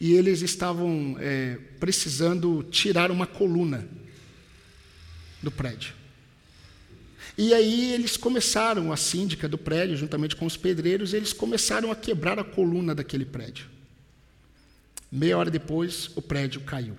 [0.00, 3.86] E eles estavam é, precisando tirar uma coluna
[5.42, 5.94] do prédio.
[7.36, 11.96] E aí eles começaram, a síndica do prédio, juntamente com os pedreiros, eles começaram a
[11.96, 13.66] quebrar a coluna daquele prédio.
[15.12, 16.96] Meia hora depois, o prédio caiu.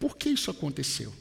[0.00, 1.12] Por que isso aconteceu?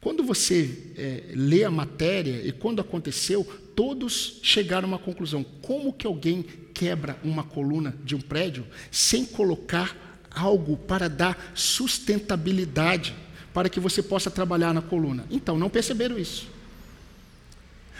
[0.00, 3.42] Quando você é, lê a matéria e quando aconteceu,
[3.74, 6.44] todos chegaram a uma conclusão: como que alguém
[6.74, 13.14] quebra uma coluna de um prédio sem colocar algo para dar sustentabilidade
[13.54, 15.24] para que você possa trabalhar na coluna?
[15.30, 16.48] Então, não perceberam isso.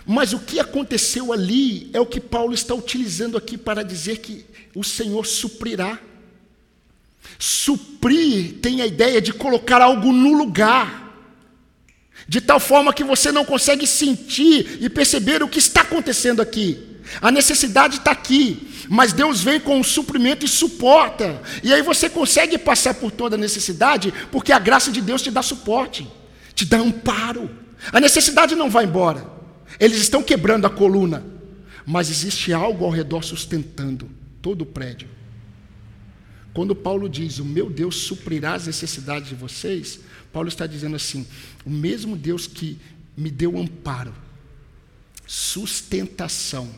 [0.04, 4.44] Mas o que aconteceu ali é o que Paulo está utilizando aqui para dizer que
[4.74, 5.98] o Senhor suprirá.
[7.38, 11.02] Suprir tem a ideia de colocar algo no lugar,
[12.28, 16.94] de tal forma que você não consegue sentir e perceber o que está acontecendo aqui.
[17.20, 21.40] A necessidade está aqui, mas Deus vem com o suprimento e suporta.
[21.62, 25.30] E aí você consegue passar por toda a necessidade, porque a graça de Deus te
[25.30, 26.06] dá suporte,
[26.54, 27.50] te dá amparo.
[27.92, 29.26] A necessidade não vai embora.
[29.78, 31.24] Eles estão quebrando a coluna,
[31.84, 34.08] mas existe algo ao redor sustentando
[34.40, 35.08] todo o prédio.
[36.54, 40.00] Quando Paulo diz: O meu Deus suprirá as necessidades de vocês,
[40.32, 41.26] Paulo está dizendo assim:
[41.66, 42.78] o mesmo Deus que
[43.16, 44.14] me deu amparo,
[45.26, 46.72] sustentação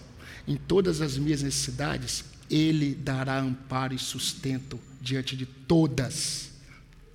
[0.49, 6.51] em todas as minhas necessidades, Ele dará amparo e sustento diante de todas,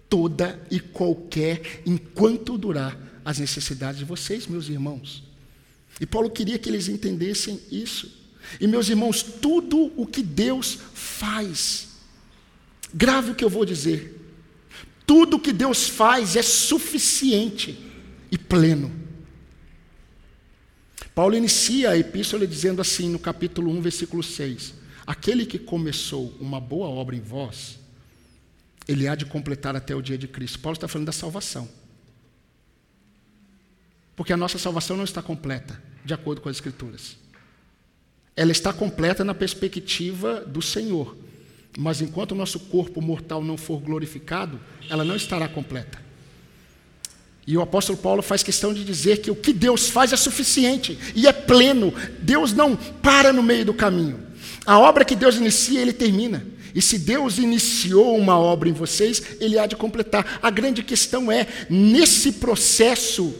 [0.08, 5.24] toda e qualquer, enquanto durar as necessidades de vocês, meus irmãos.
[6.00, 8.20] E Paulo queria que eles entendessem isso.
[8.60, 11.91] E meus irmãos, tudo o que Deus faz,
[12.94, 14.20] grave o que eu vou dizer,
[15.06, 17.78] tudo que Deus faz é suficiente
[18.32, 19.02] e pleno.
[21.14, 24.74] Paulo inicia a epístola dizendo assim, no capítulo 1, versículo 6:
[25.06, 27.78] Aquele que começou uma boa obra em vós,
[28.88, 30.60] ele há de completar até o dia de Cristo.
[30.60, 31.68] Paulo está falando da salvação.
[34.16, 37.18] Porque a nossa salvação não está completa, de acordo com as Escrituras.
[38.36, 41.18] Ela está completa na perspectiva do Senhor.
[41.78, 44.60] Mas enquanto o nosso corpo mortal não for glorificado,
[44.90, 46.02] ela não estará completa.
[47.48, 50.98] E o apóstolo Paulo faz questão de dizer que o que Deus faz é suficiente
[51.16, 51.94] e é pleno.
[52.20, 54.20] Deus não para no meio do caminho.
[54.66, 56.46] A obra que Deus inicia, ele termina.
[56.74, 60.40] E se Deus iniciou uma obra em vocês, ele há de completar.
[60.42, 63.34] A grande questão é, nesse processo,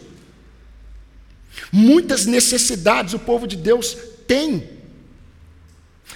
[1.72, 4.81] Muitas necessidades o povo de Deus tem.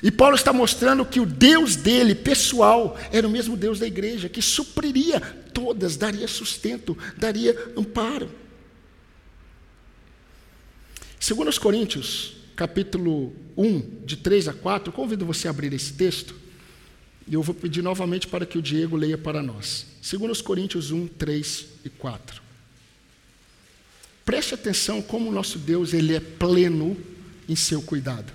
[0.03, 4.29] E Paulo está mostrando que o Deus dele, pessoal, era o mesmo Deus da igreja,
[4.29, 5.19] que supriria
[5.53, 8.29] todas, daria sustento, daria amparo.
[11.19, 16.35] Segundo os Coríntios, capítulo 1, de 3 a 4, convido você a abrir esse texto,
[17.27, 19.87] e eu vou pedir novamente para que o Diego leia para nós.
[20.01, 22.41] Segundo os Coríntios 1, 3 e 4.
[24.23, 26.95] Preste atenção como o nosso Deus ele é pleno
[27.47, 28.31] em seu cuidado.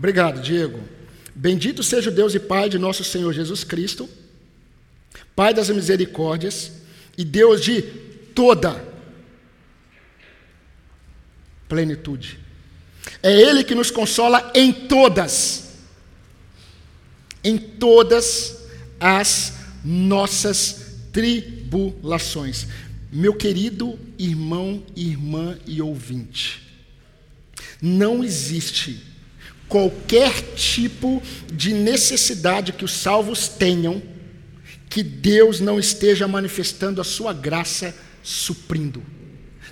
[0.00, 0.80] Obrigado, Diego.
[1.34, 4.08] Bendito seja o Deus e Pai de nosso Senhor Jesus Cristo,
[5.36, 6.72] Pai das misericórdias
[7.18, 7.82] e Deus de
[8.34, 8.82] toda
[11.68, 12.38] plenitude.
[13.22, 15.74] É Ele que nos consola em todas,
[17.44, 18.56] em todas
[18.98, 19.52] as
[19.84, 22.66] nossas tribulações.
[23.12, 26.66] Meu querido irmão, irmã e ouvinte,
[27.82, 29.09] não existe
[29.70, 34.02] qualquer tipo de necessidade que os salvos tenham,
[34.90, 39.00] que Deus não esteja manifestando a sua graça suprindo,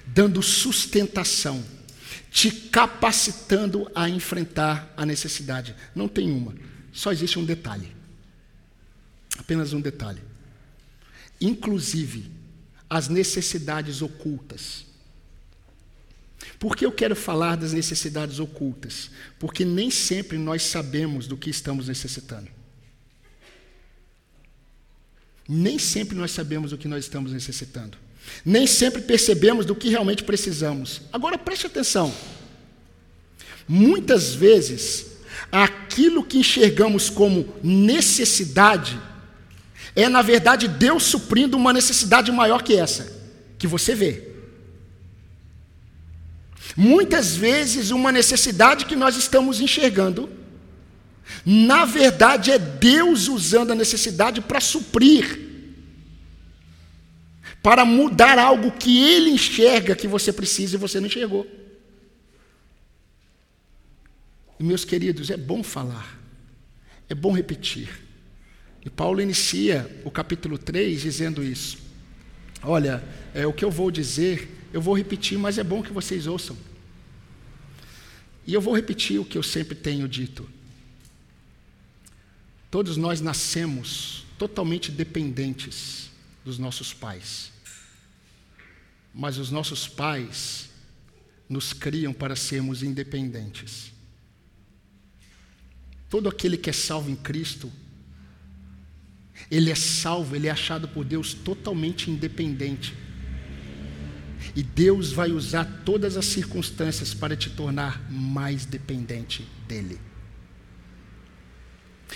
[0.06, 1.62] dando sustentação,
[2.30, 5.74] te capacitando a enfrentar a necessidade.
[5.96, 6.54] Não tem uma,
[6.92, 7.92] só existe um detalhe.
[9.36, 10.22] Apenas um detalhe.
[11.40, 12.30] Inclusive,
[12.88, 14.87] as necessidades ocultas.
[16.58, 19.10] Por que eu quero falar das necessidades ocultas?
[19.38, 22.48] Porque nem sempre nós sabemos do que estamos necessitando.
[25.48, 27.96] Nem sempre nós sabemos o que nós estamos necessitando.
[28.44, 31.02] Nem sempre percebemos do que realmente precisamos.
[31.12, 32.12] Agora preste atenção.
[33.66, 35.18] Muitas vezes,
[35.52, 39.00] aquilo que enxergamos como necessidade
[39.98, 43.12] é, na verdade, Deus suprindo uma necessidade maior que essa,
[43.58, 44.28] que você vê.
[46.80, 50.30] Muitas vezes, uma necessidade que nós estamos enxergando,
[51.44, 55.40] na verdade, é Deus usando a necessidade para suprir,
[57.60, 61.44] para mudar algo que Ele enxerga que você precisa e você não enxergou.
[64.60, 66.16] E, meus queridos, é bom falar,
[67.08, 67.88] é bom repetir.
[68.86, 71.76] E Paulo inicia o capítulo 3 dizendo isso.
[72.62, 73.02] Olha,
[73.34, 76.67] é, o que eu vou dizer, eu vou repetir, mas é bom que vocês ouçam.
[78.48, 80.48] E eu vou repetir o que eu sempre tenho dito.
[82.70, 86.10] Todos nós nascemos totalmente dependentes
[86.42, 87.52] dos nossos pais.
[89.14, 90.70] Mas os nossos pais
[91.46, 93.92] nos criam para sermos independentes.
[96.08, 97.70] Todo aquele que é salvo em Cristo
[99.50, 102.94] ele é salvo, ele é achado por Deus totalmente independente.
[104.54, 109.98] E Deus vai usar todas as circunstâncias para te tornar mais dependente dele.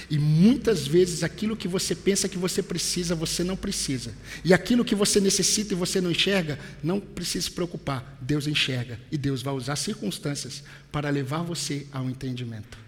[0.09, 4.15] E muitas vezes aquilo que você pensa que você precisa, você não precisa.
[4.45, 8.19] E aquilo que você necessita e você não enxerga, não precisa se preocupar.
[8.21, 12.79] Deus enxerga e Deus vai usar circunstâncias para levar você ao entendimento.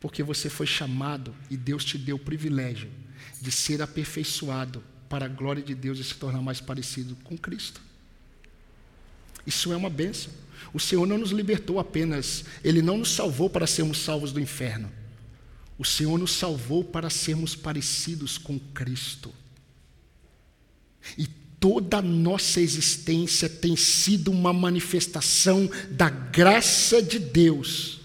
[0.00, 2.90] Porque você foi chamado e Deus te deu o privilégio
[3.40, 7.80] de ser aperfeiçoado para a glória de Deus e se tornar mais parecido com Cristo.
[9.46, 10.32] Isso é uma bênção.
[10.72, 14.90] O Senhor não nos libertou apenas, Ele não nos salvou para sermos salvos do inferno.
[15.78, 19.32] O Senhor nos salvou para sermos parecidos com Cristo.
[21.16, 21.26] E
[21.58, 28.00] toda a nossa existência tem sido uma manifestação da graça de Deus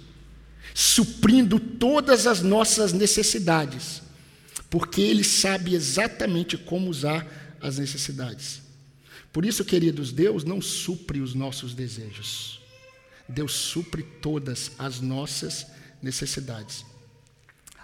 [0.75, 4.01] suprindo todas as nossas necessidades,
[4.69, 8.64] porque Ele sabe exatamente como usar as necessidades.
[9.36, 12.61] Por isso, queridos, Deus não supre os nossos desejos,
[13.27, 15.67] Deus supre todas as nossas
[16.01, 16.86] necessidades.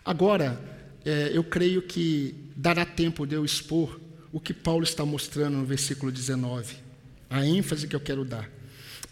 [0.05, 0.57] Agora,
[1.03, 3.99] é, eu creio que dará tempo de eu expor
[4.31, 6.77] o que Paulo está mostrando no versículo 19,
[7.29, 8.49] a ênfase que eu quero dar.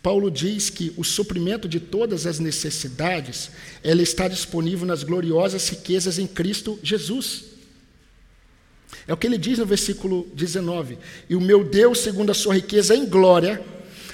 [0.02, 3.52] Paulo diz que o suprimento de todas as necessidades,
[3.84, 7.49] ela está disponível nas gloriosas riquezas em Cristo Jesus.
[9.08, 10.98] É o que ele diz no versículo 19.
[11.30, 13.62] E o meu Deus, segundo a sua riqueza em glória,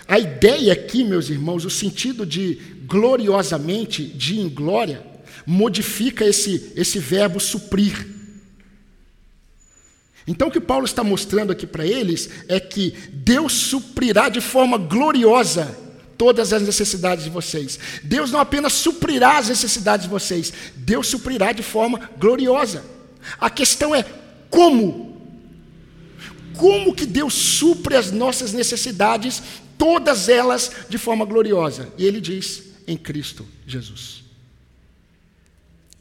[0.08, 2.56] a ideia aqui, meus irmãos, o sentido de
[2.86, 5.06] gloriosamente, de em glória,
[5.46, 8.08] modifica esse, esse verbo suprir.
[10.28, 14.78] Então, o que Paulo está mostrando aqui para eles é que Deus suprirá de forma
[14.78, 15.78] gloriosa
[16.18, 17.80] todas as necessidades de vocês.
[18.04, 22.84] Deus não apenas suprirá as necessidades de vocês, Deus suprirá de forma gloriosa.
[23.40, 24.06] A questão é
[24.56, 25.20] como?
[26.58, 29.44] Como que Deus supre as nossas necessidades,
[29.78, 31.92] todas elas de forma gloriosa?
[31.98, 34.24] E ele diz: em Cristo Jesus.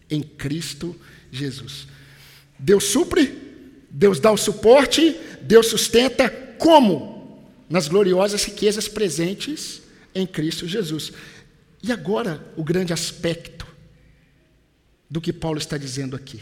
[0.09, 0.95] Em Cristo
[1.33, 1.89] Jesus.
[2.59, 3.45] Deus supre
[3.97, 6.29] Deus dá o suporte, Deus sustenta,
[6.59, 7.41] como?
[7.71, 9.83] Nas gloriosas riquezas presentes
[10.13, 11.13] em Cristo Jesus.
[11.81, 13.65] E agora, o grande aspecto
[15.09, 16.41] do que Paulo está dizendo aqui.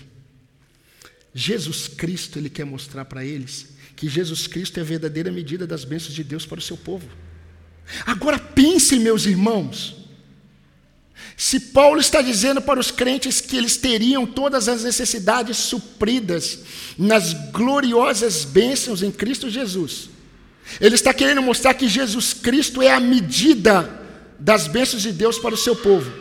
[1.34, 5.84] Jesus Cristo, ele quer mostrar para eles que Jesus Cristo é a verdadeira medida das
[5.84, 7.08] bênçãos de Deus para o seu povo.
[8.06, 9.96] Agora pensem, meus irmãos,
[11.36, 16.60] se Paulo está dizendo para os crentes que eles teriam todas as necessidades supridas
[16.98, 20.10] nas gloriosas bênçãos em Cristo Jesus,
[20.80, 24.00] ele está querendo mostrar que Jesus Cristo é a medida
[24.38, 26.12] das bênçãos de Deus para o seu povo.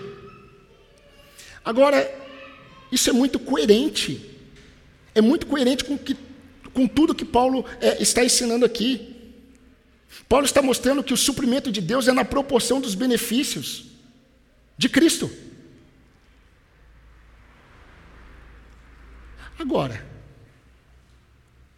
[1.64, 2.09] Agora,
[2.91, 4.31] isso é muito coerente,
[5.14, 6.16] é muito coerente com, que,
[6.74, 9.16] com tudo que Paulo é, está ensinando aqui.
[10.28, 13.86] Paulo está mostrando que o suprimento de Deus é na proporção dos benefícios
[14.78, 15.32] de Cristo.
[19.57, 20.05] Agora,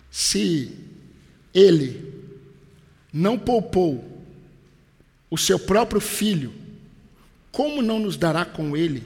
[0.09, 0.71] se
[1.53, 2.13] Ele
[3.11, 4.23] não poupou
[5.29, 6.53] o seu próprio filho,
[7.51, 9.03] como não nos dará com ele,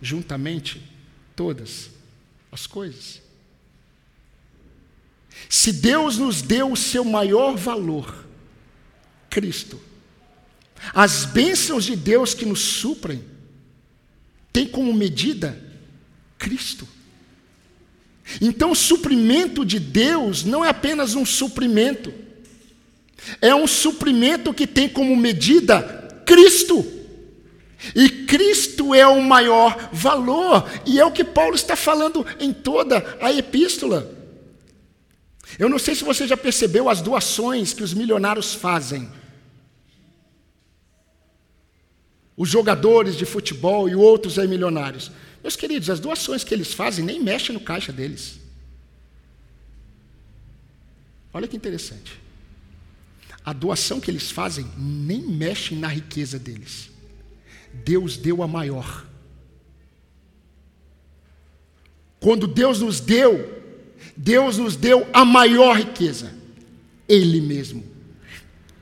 [0.00, 0.80] juntamente,
[1.34, 1.90] todas
[2.52, 3.20] as coisas?
[5.48, 8.26] Se Deus nos deu o seu maior valor,
[9.28, 9.80] Cristo,
[10.94, 13.24] as bênçãos de Deus que nos suprem,
[14.52, 15.60] tem como medida
[16.38, 16.88] Cristo.
[18.40, 22.12] Então, o suprimento de Deus não é apenas um suprimento,
[23.40, 26.84] é um suprimento que tem como medida Cristo.
[27.94, 33.18] E Cristo é o maior valor, e é o que Paulo está falando em toda
[33.20, 34.19] a epístola.
[35.58, 39.10] Eu não sei se você já percebeu as doações que os milionários fazem.
[42.36, 45.10] Os jogadores de futebol e outros aí milionários.
[45.42, 48.38] Meus queridos, as doações que eles fazem nem mexem no caixa deles.
[51.32, 52.20] Olha que interessante.
[53.44, 56.90] A doação que eles fazem nem mexe na riqueza deles.
[57.72, 59.06] Deus deu a maior.
[62.18, 63.59] Quando Deus nos deu,
[64.22, 66.30] Deus nos deu a maior riqueza,
[67.08, 67.82] Ele mesmo.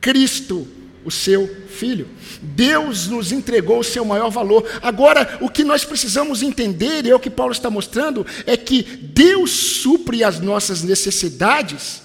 [0.00, 0.66] Cristo
[1.04, 2.08] o seu filho.
[2.42, 4.68] Deus nos entregou o seu maior valor.
[4.82, 8.82] Agora, o que nós precisamos entender, e é o que Paulo está mostrando, é que
[8.82, 12.02] Deus supre as nossas necessidades,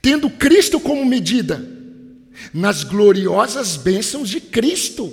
[0.00, 1.68] tendo Cristo como medida,
[2.54, 5.12] nas gloriosas bênçãos de Cristo.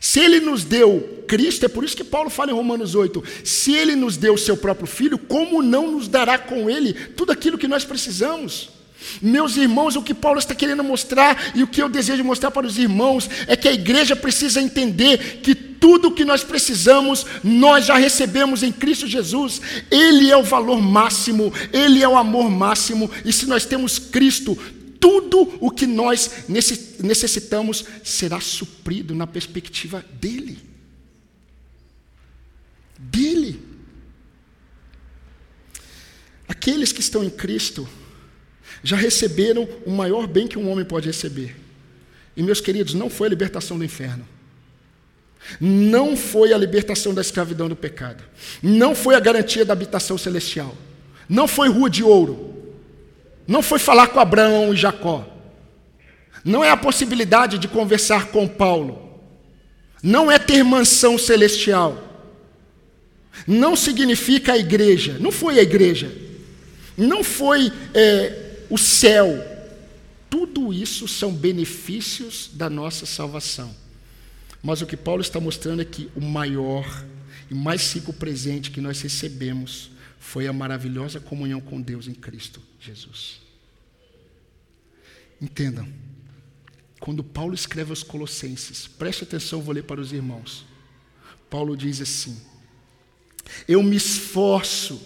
[0.00, 3.74] Se ele nos deu Cristo, é por isso que Paulo fala em Romanos 8: se
[3.74, 7.58] ele nos deu o seu próprio filho, como não nos dará com ele tudo aquilo
[7.58, 8.70] que nós precisamos?
[9.20, 12.66] Meus irmãos, o que Paulo está querendo mostrar e o que eu desejo mostrar para
[12.66, 17.86] os irmãos é que a igreja precisa entender que tudo o que nós precisamos, nós
[17.86, 19.60] já recebemos em Cristo Jesus.
[19.90, 24.58] Ele é o valor máximo, ele é o amor máximo, e se nós temos Cristo,
[25.06, 30.58] tudo o que nós necessitamos será suprido na perspectiva dele.
[32.98, 33.62] Dele.
[36.48, 37.88] Aqueles que estão em Cristo,
[38.82, 41.54] já receberam o maior bem que um homem pode receber.
[42.36, 44.26] E, meus queridos, não foi a libertação do inferno.
[45.60, 48.24] Não foi a libertação da escravidão do pecado.
[48.60, 50.76] Não foi a garantia da habitação celestial.
[51.28, 52.55] Não foi rua de ouro.
[53.46, 55.26] Não foi falar com Abraão e Jacó.
[56.44, 59.20] Não é a possibilidade de conversar com Paulo.
[60.02, 62.02] Não é ter mansão celestial.
[63.46, 65.16] Não significa a igreja.
[65.20, 66.10] Não foi a igreja.
[66.96, 69.44] Não foi é, o céu.
[70.28, 73.74] Tudo isso são benefícios da nossa salvação.
[74.62, 77.04] Mas o que Paulo está mostrando é que o maior
[77.48, 82.60] e mais rico presente que nós recebemos foi a maravilhosa comunhão com Deus em Cristo
[82.86, 83.40] Jesus.
[85.40, 85.86] Entendam,
[87.00, 90.64] quando Paulo escreve aos Colossenses, preste atenção, vou ler para os irmãos.
[91.50, 92.40] Paulo diz assim:
[93.68, 95.00] Eu me esforço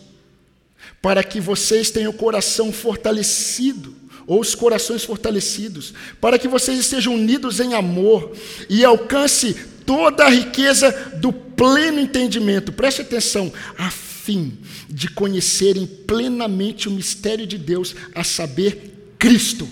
[1.03, 7.15] para que vocês tenham o coração fortalecido, ou os corações fortalecidos, para que vocês estejam
[7.15, 8.37] unidos em amor
[8.69, 9.55] e alcance
[9.91, 12.73] toda a riqueza do pleno entendimento.
[12.73, 14.57] Preste atenção, a fim
[14.89, 19.69] de conhecerem plenamente o mistério de Deus, a saber, Cristo.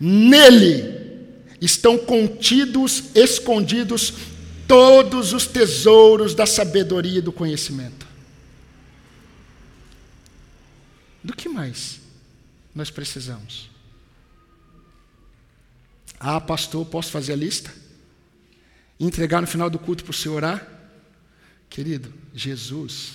[0.00, 1.18] Nele
[1.60, 4.12] estão contidos, escondidos
[4.66, 8.08] todos os tesouros da sabedoria e do conhecimento.
[11.22, 12.00] Do que mais
[12.74, 13.70] nós precisamos?
[16.18, 17.72] Ah, pastor, posso fazer a lista?
[19.00, 20.68] E entregar no final do culto para o senhor orar?
[21.70, 23.14] Querido, Jesus,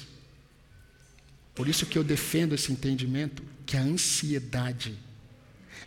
[1.53, 4.97] por isso que eu defendo esse entendimento, que a ansiedade,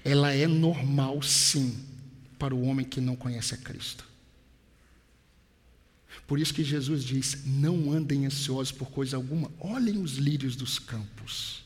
[0.04, 1.76] ela é normal sim,
[2.38, 4.04] para o homem que não conhece a Cristo.
[6.28, 10.78] Por isso que Jesus diz: não andem ansiosos por coisa alguma, olhem os lírios dos
[10.78, 11.64] campos.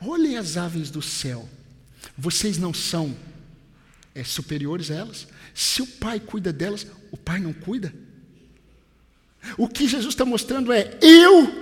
[0.00, 1.48] Olhem as aves do céu.
[2.16, 3.16] Vocês não são
[4.14, 5.28] é, superiores a elas?
[5.58, 7.92] Se o pai cuida delas, o pai não cuida?
[9.56, 11.52] O que Jesus está mostrando é: eu,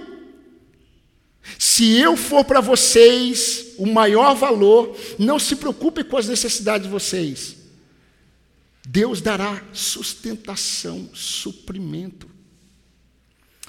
[1.59, 6.92] se eu for para vocês o maior valor, não se preocupe com as necessidades de
[6.92, 7.57] vocês.
[8.86, 12.28] Deus dará sustentação, suprimento.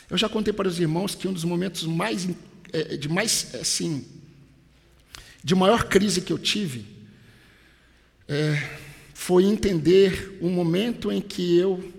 [0.10, 2.28] Eu já contei para os irmãos que um dos momentos mais
[2.74, 4.06] é, de mais assim
[5.42, 6.86] de maior crise que eu tive
[8.28, 8.87] é,
[9.20, 11.92] foi entender o momento em que eu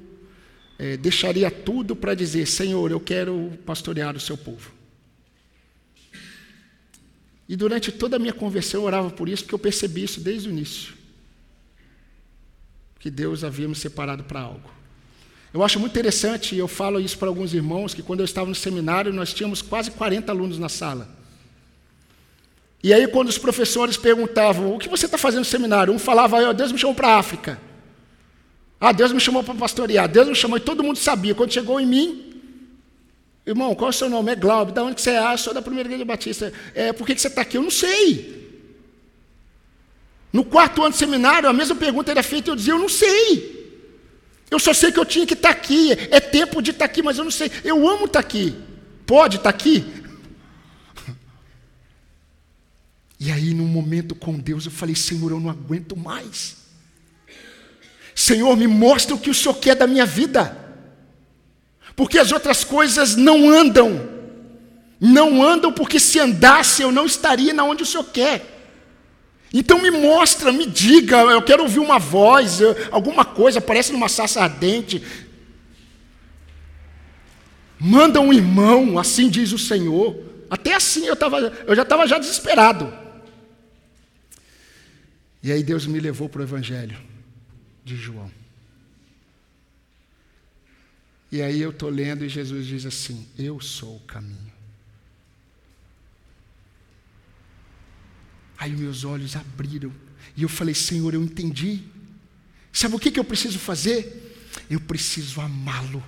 [0.78, 4.70] é, deixaria tudo para dizer: Senhor, eu quero pastorear o seu povo.
[7.48, 10.48] E durante toda a minha conversão eu orava por isso, porque eu percebi isso desde
[10.48, 10.94] o início.
[13.00, 14.70] Que Deus havia me separado para algo.
[15.52, 18.48] Eu acho muito interessante, e eu falo isso para alguns irmãos, que quando eu estava
[18.48, 21.17] no seminário, nós tínhamos quase 40 alunos na sala.
[22.82, 25.92] E aí, quando os professores perguntavam, o que você está fazendo no seminário?
[25.92, 27.60] Um falava, oh, Deus me chamou para a África.
[28.80, 30.08] Ah, Deus me chamou para pastorear.
[30.08, 31.34] Deus me chamou, e todo mundo sabia.
[31.34, 32.28] Quando chegou em mim,
[33.48, 34.30] Irmão, qual é o seu nome?
[34.30, 34.72] É Glauber.
[34.72, 35.18] Da onde você é?
[35.18, 36.52] Ah, sou da primeira igreja batista.
[36.74, 37.56] É, por que, que você está aqui?
[37.56, 38.46] Eu não sei.
[40.30, 42.90] No quarto ano de seminário, a mesma pergunta era feita e eu dizia, eu não
[42.90, 43.56] sei.
[44.50, 45.92] Eu só sei que eu tinha que estar tá aqui.
[46.10, 47.50] É tempo de estar tá aqui, mas eu não sei.
[47.64, 48.54] Eu amo estar tá aqui.
[49.06, 49.82] Pode estar aqui?
[53.20, 56.56] E aí, num momento com Deus, eu falei, Senhor, eu não aguento mais.
[58.14, 60.68] Senhor, me mostra o que o Senhor quer da minha vida
[61.98, 64.08] porque as outras coisas não andam.
[65.00, 68.70] Não andam porque se andasse eu não estaria na onde o Senhor quer.
[69.52, 72.60] Então me mostra, me diga, eu quero ouvir uma voz,
[72.92, 75.02] alguma coisa, parece numa saça ardente.
[77.80, 80.16] Manda um irmão, assim diz o Senhor.
[80.48, 82.92] Até assim eu, tava, eu já estava já desesperado.
[85.42, 86.98] E aí Deus me levou para o Evangelho
[87.84, 88.30] de João.
[91.30, 94.52] E aí eu estou lendo e Jesus diz assim: Eu sou o caminho.
[98.56, 99.92] Aí meus olhos abriram
[100.36, 101.84] e eu falei: Senhor, eu entendi.
[102.72, 104.34] Sabe o que, que eu preciso fazer?
[104.68, 106.02] Eu preciso amá-lo.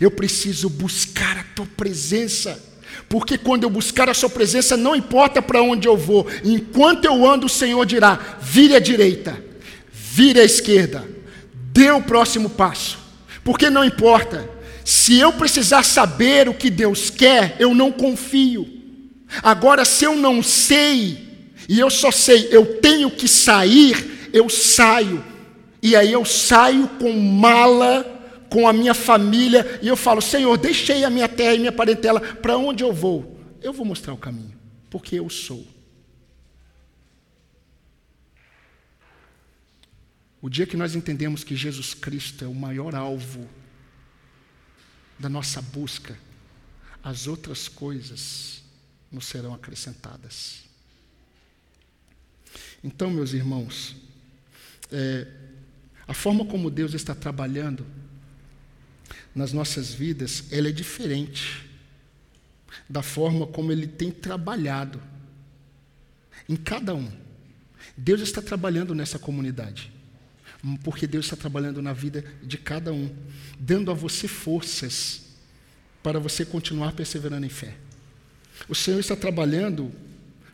[0.00, 2.69] Eu preciso buscar a tua presença.
[3.08, 7.28] Porque quando eu buscar a sua presença, não importa para onde eu vou, enquanto eu
[7.28, 9.42] ando, o Senhor dirá: vire à direita,
[9.92, 11.04] vire à esquerda,
[11.72, 12.98] dê o próximo passo.
[13.42, 14.48] Porque não importa.
[14.84, 18.68] Se eu precisar saber o que Deus quer, eu não confio.
[19.42, 21.28] Agora, se eu não sei,
[21.68, 25.24] e eu só sei, eu tenho que sair, eu saio.
[25.82, 28.19] E aí eu saio com mala,
[28.50, 32.20] com a minha família, e eu falo: Senhor, deixei a minha terra e minha parentela,
[32.20, 33.40] para onde eu vou?
[33.62, 34.58] Eu vou mostrar o caminho,
[34.90, 35.66] porque eu sou.
[40.42, 43.48] O dia que nós entendemos que Jesus Cristo é o maior alvo
[45.18, 46.18] da nossa busca,
[47.04, 48.62] as outras coisas
[49.12, 50.64] nos serão acrescentadas.
[52.82, 53.96] Então, meus irmãos,
[54.90, 55.26] é,
[56.08, 57.86] a forma como Deus está trabalhando
[59.34, 61.68] nas nossas vidas, ela é diferente
[62.88, 65.00] da forma como Ele tem trabalhado
[66.48, 67.10] em cada um.
[67.96, 69.92] Deus está trabalhando nessa comunidade
[70.82, 73.10] porque Deus está trabalhando na vida de cada um,
[73.58, 75.22] dando a você forças
[76.02, 77.74] para você continuar perseverando em fé.
[78.68, 79.90] O Senhor está trabalhando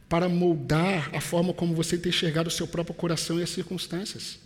[0.08, 4.38] para moldar a forma como você tem enxergado o seu próprio coração e as circunstâncias.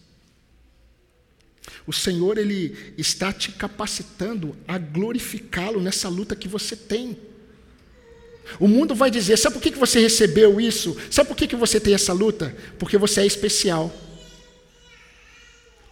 [1.87, 7.17] O Senhor ele está te capacitando a glorificá-lo nessa luta que você tem.
[8.59, 10.97] O mundo vai dizer: sabe por que você recebeu isso?
[11.11, 12.57] Sabe por que você tem essa luta?
[12.79, 13.93] Porque você é especial.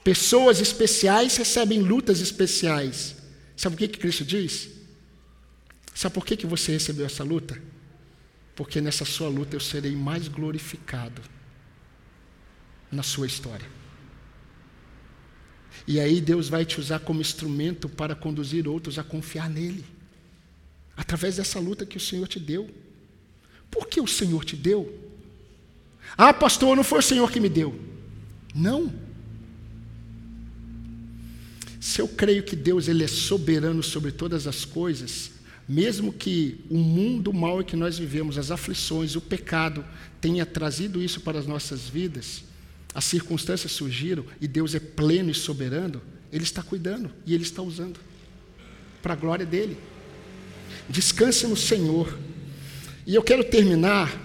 [0.02, 3.16] Pessoas especiais recebem lutas especiais.
[3.56, 4.68] Sabe o que, que Cristo diz?
[5.94, 7.60] Sabe por que, que você recebeu essa luta?
[8.54, 11.20] Porque nessa sua luta eu serei mais glorificado
[12.90, 13.78] na sua história.
[15.89, 19.82] E aí Deus vai te usar como instrumento para conduzir outros a confiar nele.
[20.95, 22.68] Através dessa luta que o Senhor te deu.
[23.70, 24.95] Por que o Senhor te deu?
[26.14, 27.74] Ah, pastor, não foi o Senhor que me deu.
[28.55, 28.93] Não.
[31.80, 35.30] Se eu creio que Deus ele é soberano sobre todas as coisas,
[35.66, 39.82] mesmo que o mundo mal em que nós vivemos, as aflições, o pecado
[40.20, 42.43] tenha trazido isso para as nossas vidas,
[42.95, 46.01] as circunstâncias surgiram e Deus é pleno e soberano,
[46.32, 48.01] Ele está cuidando e Ele está usando
[49.03, 49.76] para a glória dele.
[50.89, 52.18] Descanse no Senhor.
[53.07, 54.20] E eu quero terminar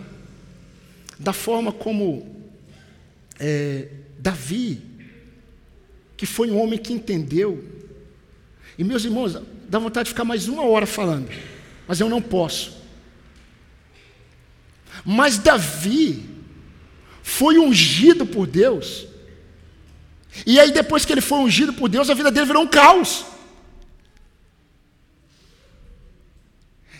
[1.19, 2.43] da forma como
[3.39, 3.89] é,
[4.19, 4.93] Davi
[6.23, 7.61] que foi um homem que entendeu.
[8.77, 9.37] E meus irmãos,
[9.67, 11.29] dá vontade de ficar mais uma hora falando,
[11.85, 12.81] mas eu não posso.
[15.03, 16.32] Mas Davi
[17.23, 19.07] foi ungido por Deus.
[20.45, 23.25] E aí, depois que ele foi ungido por Deus, a vida dele virou um caos.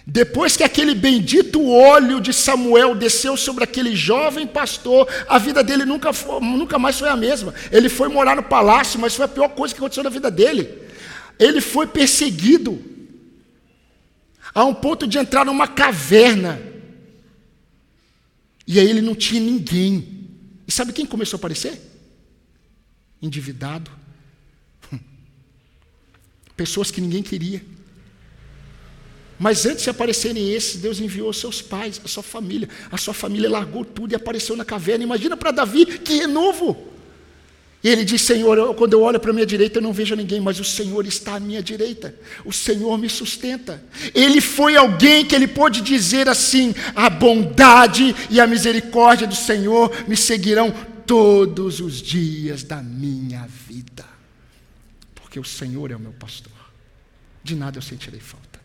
[0.05, 5.85] Depois que aquele bendito óleo de Samuel desceu sobre aquele jovem pastor, a vida dele
[5.85, 7.53] nunca, foi, nunca mais foi a mesma.
[7.71, 10.69] Ele foi morar no palácio, mas foi a pior coisa que aconteceu na vida dele.
[11.39, 12.81] Ele foi perseguido
[14.53, 16.72] a um ponto de entrar numa caverna.
[18.65, 20.29] E aí ele não tinha ninguém.
[20.67, 21.79] E sabe quem começou a aparecer?
[23.21, 23.91] Endividado.
[26.55, 27.63] Pessoas que ninguém queria.
[29.39, 32.69] Mas antes de aparecerem esses, Deus enviou seus pais, a sua família.
[32.91, 35.03] A sua família largou tudo e apareceu na caverna.
[35.03, 36.92] Imagina para Davi, que renovo!
[37.83, 40.15] E ele diz: Senhor, eu, quando eu olho para a minha direita, eu não vejo
[40.15, 42.15] ninguém, mas o Senhor está à minha direita.
[42.45, 43.83] O Senhor me sustenta.
[44.15, 49.91] Ele foi alguém que ele pôde dizer assim: a bondade e a misericórdia do Senhor
[50.07, 50.71] me seguirão
[51.05, 54.05] todos os dias da minha vida.
[55.13, 56.53] Porque o Senhor é o meu pastor.
[57.43, 58.61] De nada eu sentirei falta.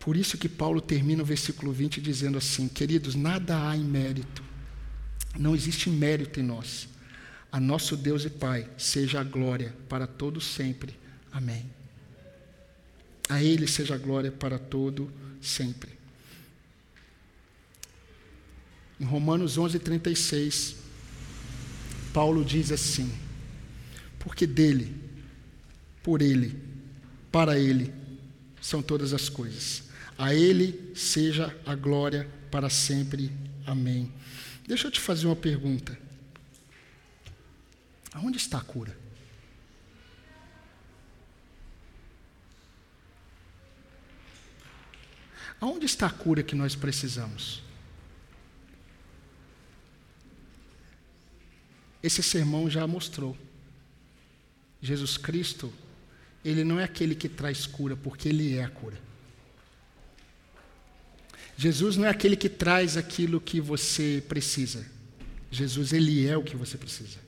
[0.00, 4.45] Por isso que Paulo termina o versículo 20 dizendo assim: Queridos, nada há em mérito
[5.38, 6.88] não existe mérito em nós.
[7.50, 10.94] A nosso Deus e Pai seja a glória para todo sempre.
[11.32, 11.70] Amém.
[13.28, 15.10] A Ele seja a glória para todo
[15.40, 15.96] sempre.
[18.98, 20.76] Em Romanos 11:36,
[22.12, 23.12] Paulo diz assim:
[24.18, 24.94] Porque dele,
[26.02, 26.58] por ele,
[27.30, 27.92] para ele
[28.60, 29.84] são todas as coisas.
[30.16, 33.30] A ele seja a glória para sempre.
[33.66, 34.10] Amém.
[34.66, 35.96] Deixa eu te fazer uma pergunta.
[38.12, 38.96] Aonde está a cura?
[45.60, 47.62] Aonde está a cura que nós precisamos?
[52.02, 53.36] Esse sermão já mostrou.
[54.82, 55.72] Jesus Cristo,
[56.44, 59.05] ele não é aquele que traz cura, porque ele é a cura.
[61.56, 64.86] Jesus não é aquele que traz aquilo que você precisa.
[65.50, 67.18] Jesus, ele é o que você precisa.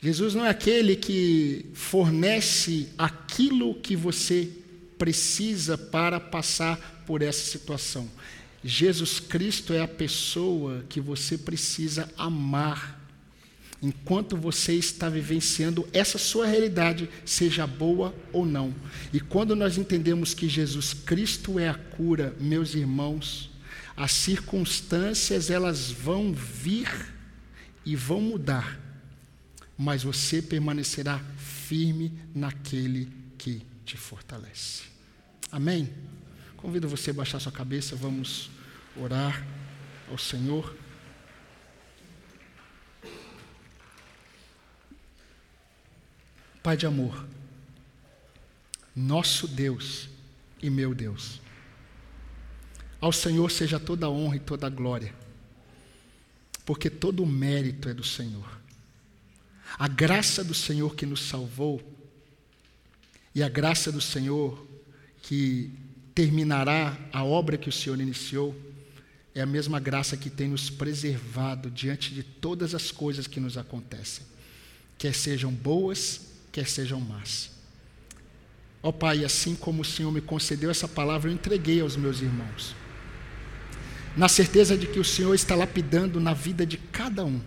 [0.00, 4.50] Jesus não é aquele que fornece aquilo que você
[4.98, 8.10] precisa para passar por essa situação.
[8.64, 13.01] Jesus Cristo é a pessoa que você precisa amar
[13.82, 18.72] enquanto você está vivenciando essa sua realidade, seja boa ou não.
[19.12, 23.50] E quando nós entendemos que Jesus Cristo é a cura, meus irmãos,
[23.96, 26.88] as circunstâncias elas vão vir
[27.84, 28.80] e vão mudar,
[29.76, 34.84] mas você permanecerá firme naquele que te fortalece.
[35.50, 35.90] Amém?
[36.56, 38.48] Convido você a baixar sua cabeça, vamos
[38.96, 39.44] orar
[40.08, 40.76] ao Senhor.
[46.62, 47.26] Pai de amor,
[48.94, 50.08] nosso Deus
[50.62, 51.40] e meu Deus,
[53.00, 55.12] ao Senhor seja toda a honra e toda a glória,
[56.64, 58.60] porque todo o mérito é do Senhor.
[59.76, 61.82] A graça do Senhor que nos salvou
[63.34, 64.64] e a graça do Senhor
[65.20, 65.68] que
[66.14, 68.54] terminará a obra que o Senhor iniciou,
[69.34, 73.58] é a mesma graça que tem nos preservado diante de todas as coisas que nos
[73.58, 74.24] acontecem,
[74.96, 77.50] quer sejam boas quer sejam más.
[78.82, 82.20] Ó oh, Pai, assim como o Senhor me concedeu essa palavra, eu entreguei aos meus
[82.20, 82.76] irmãos.
[84.16, 87.40] Na certeza de que o Senhor está lapidando na vida de cada um.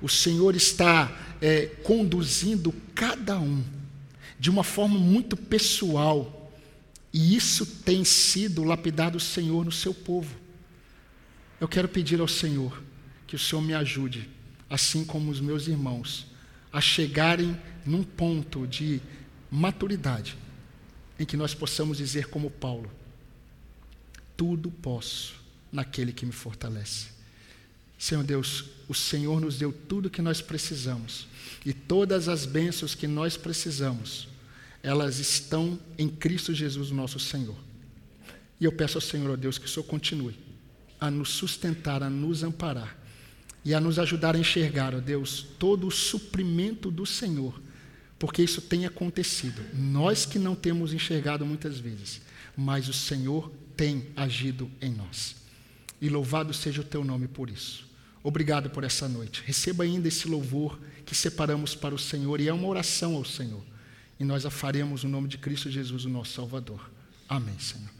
[0.00, 3.62] O Senhor está é, conduzindo cada um
[4.38, 6.52] de uma forma muito pessoal.
[7.12, 10.34] E isso tem sido lapidado o Senhor no seu povo.
[11.60, 12.82] Eu quero pedir ao Senhor
[13.26, 14.28] que o Senhor me ajude,
[14.70, 16.26] assim como os meus irmãos,
[16.76, 19.00] a chegarem num ponto de
[19.50, 20.36] maturidade
[21.18, 22.92] em que nós possamos dizer, como Paulo:
[24.36, 25.36] tudo posso
[25.72, 27.06] naquele que me fortalece.
[27.98, 31.26] Senhor Deus, o Senhor nos deu tudo que nós precisamos
[31.64, 34.28] e todas as bênçãos que nós precisamos,
[34.82, 37.56] elas estão em Cristo Jesus, nosso Senhor.
[38.60, 40.36] E eu peço ao Senhor, ó Deus, que o Senhor continue
[41.00, 43.05] a nos sustentar, a nos amparar
[43.66, 47.60] e a nos ajudar a enxergar, ó Deus, todo o suprimento do Senhor
[48.18, 49.62] porque isso tem acontecido.
[49.74, 52.20] Nós que não temos enxergado muitas vezes,
[52.56, 55.36] mas o Senhor tem agido em nós.
[56.00, 57.86] E louvado seja o teu nome por isso.
[58.22, 59.42] Obrigado por essa noite.
[59.44, 63.62] Receba ainda esse louvor que separamos para o Senhor e é uma oração ao Senhor.
[64.18, 66.90] E nós a faremos no nome de Cristo Jesus, o nosso Salvador.
[67.28, 67.95] Amém, Senhor.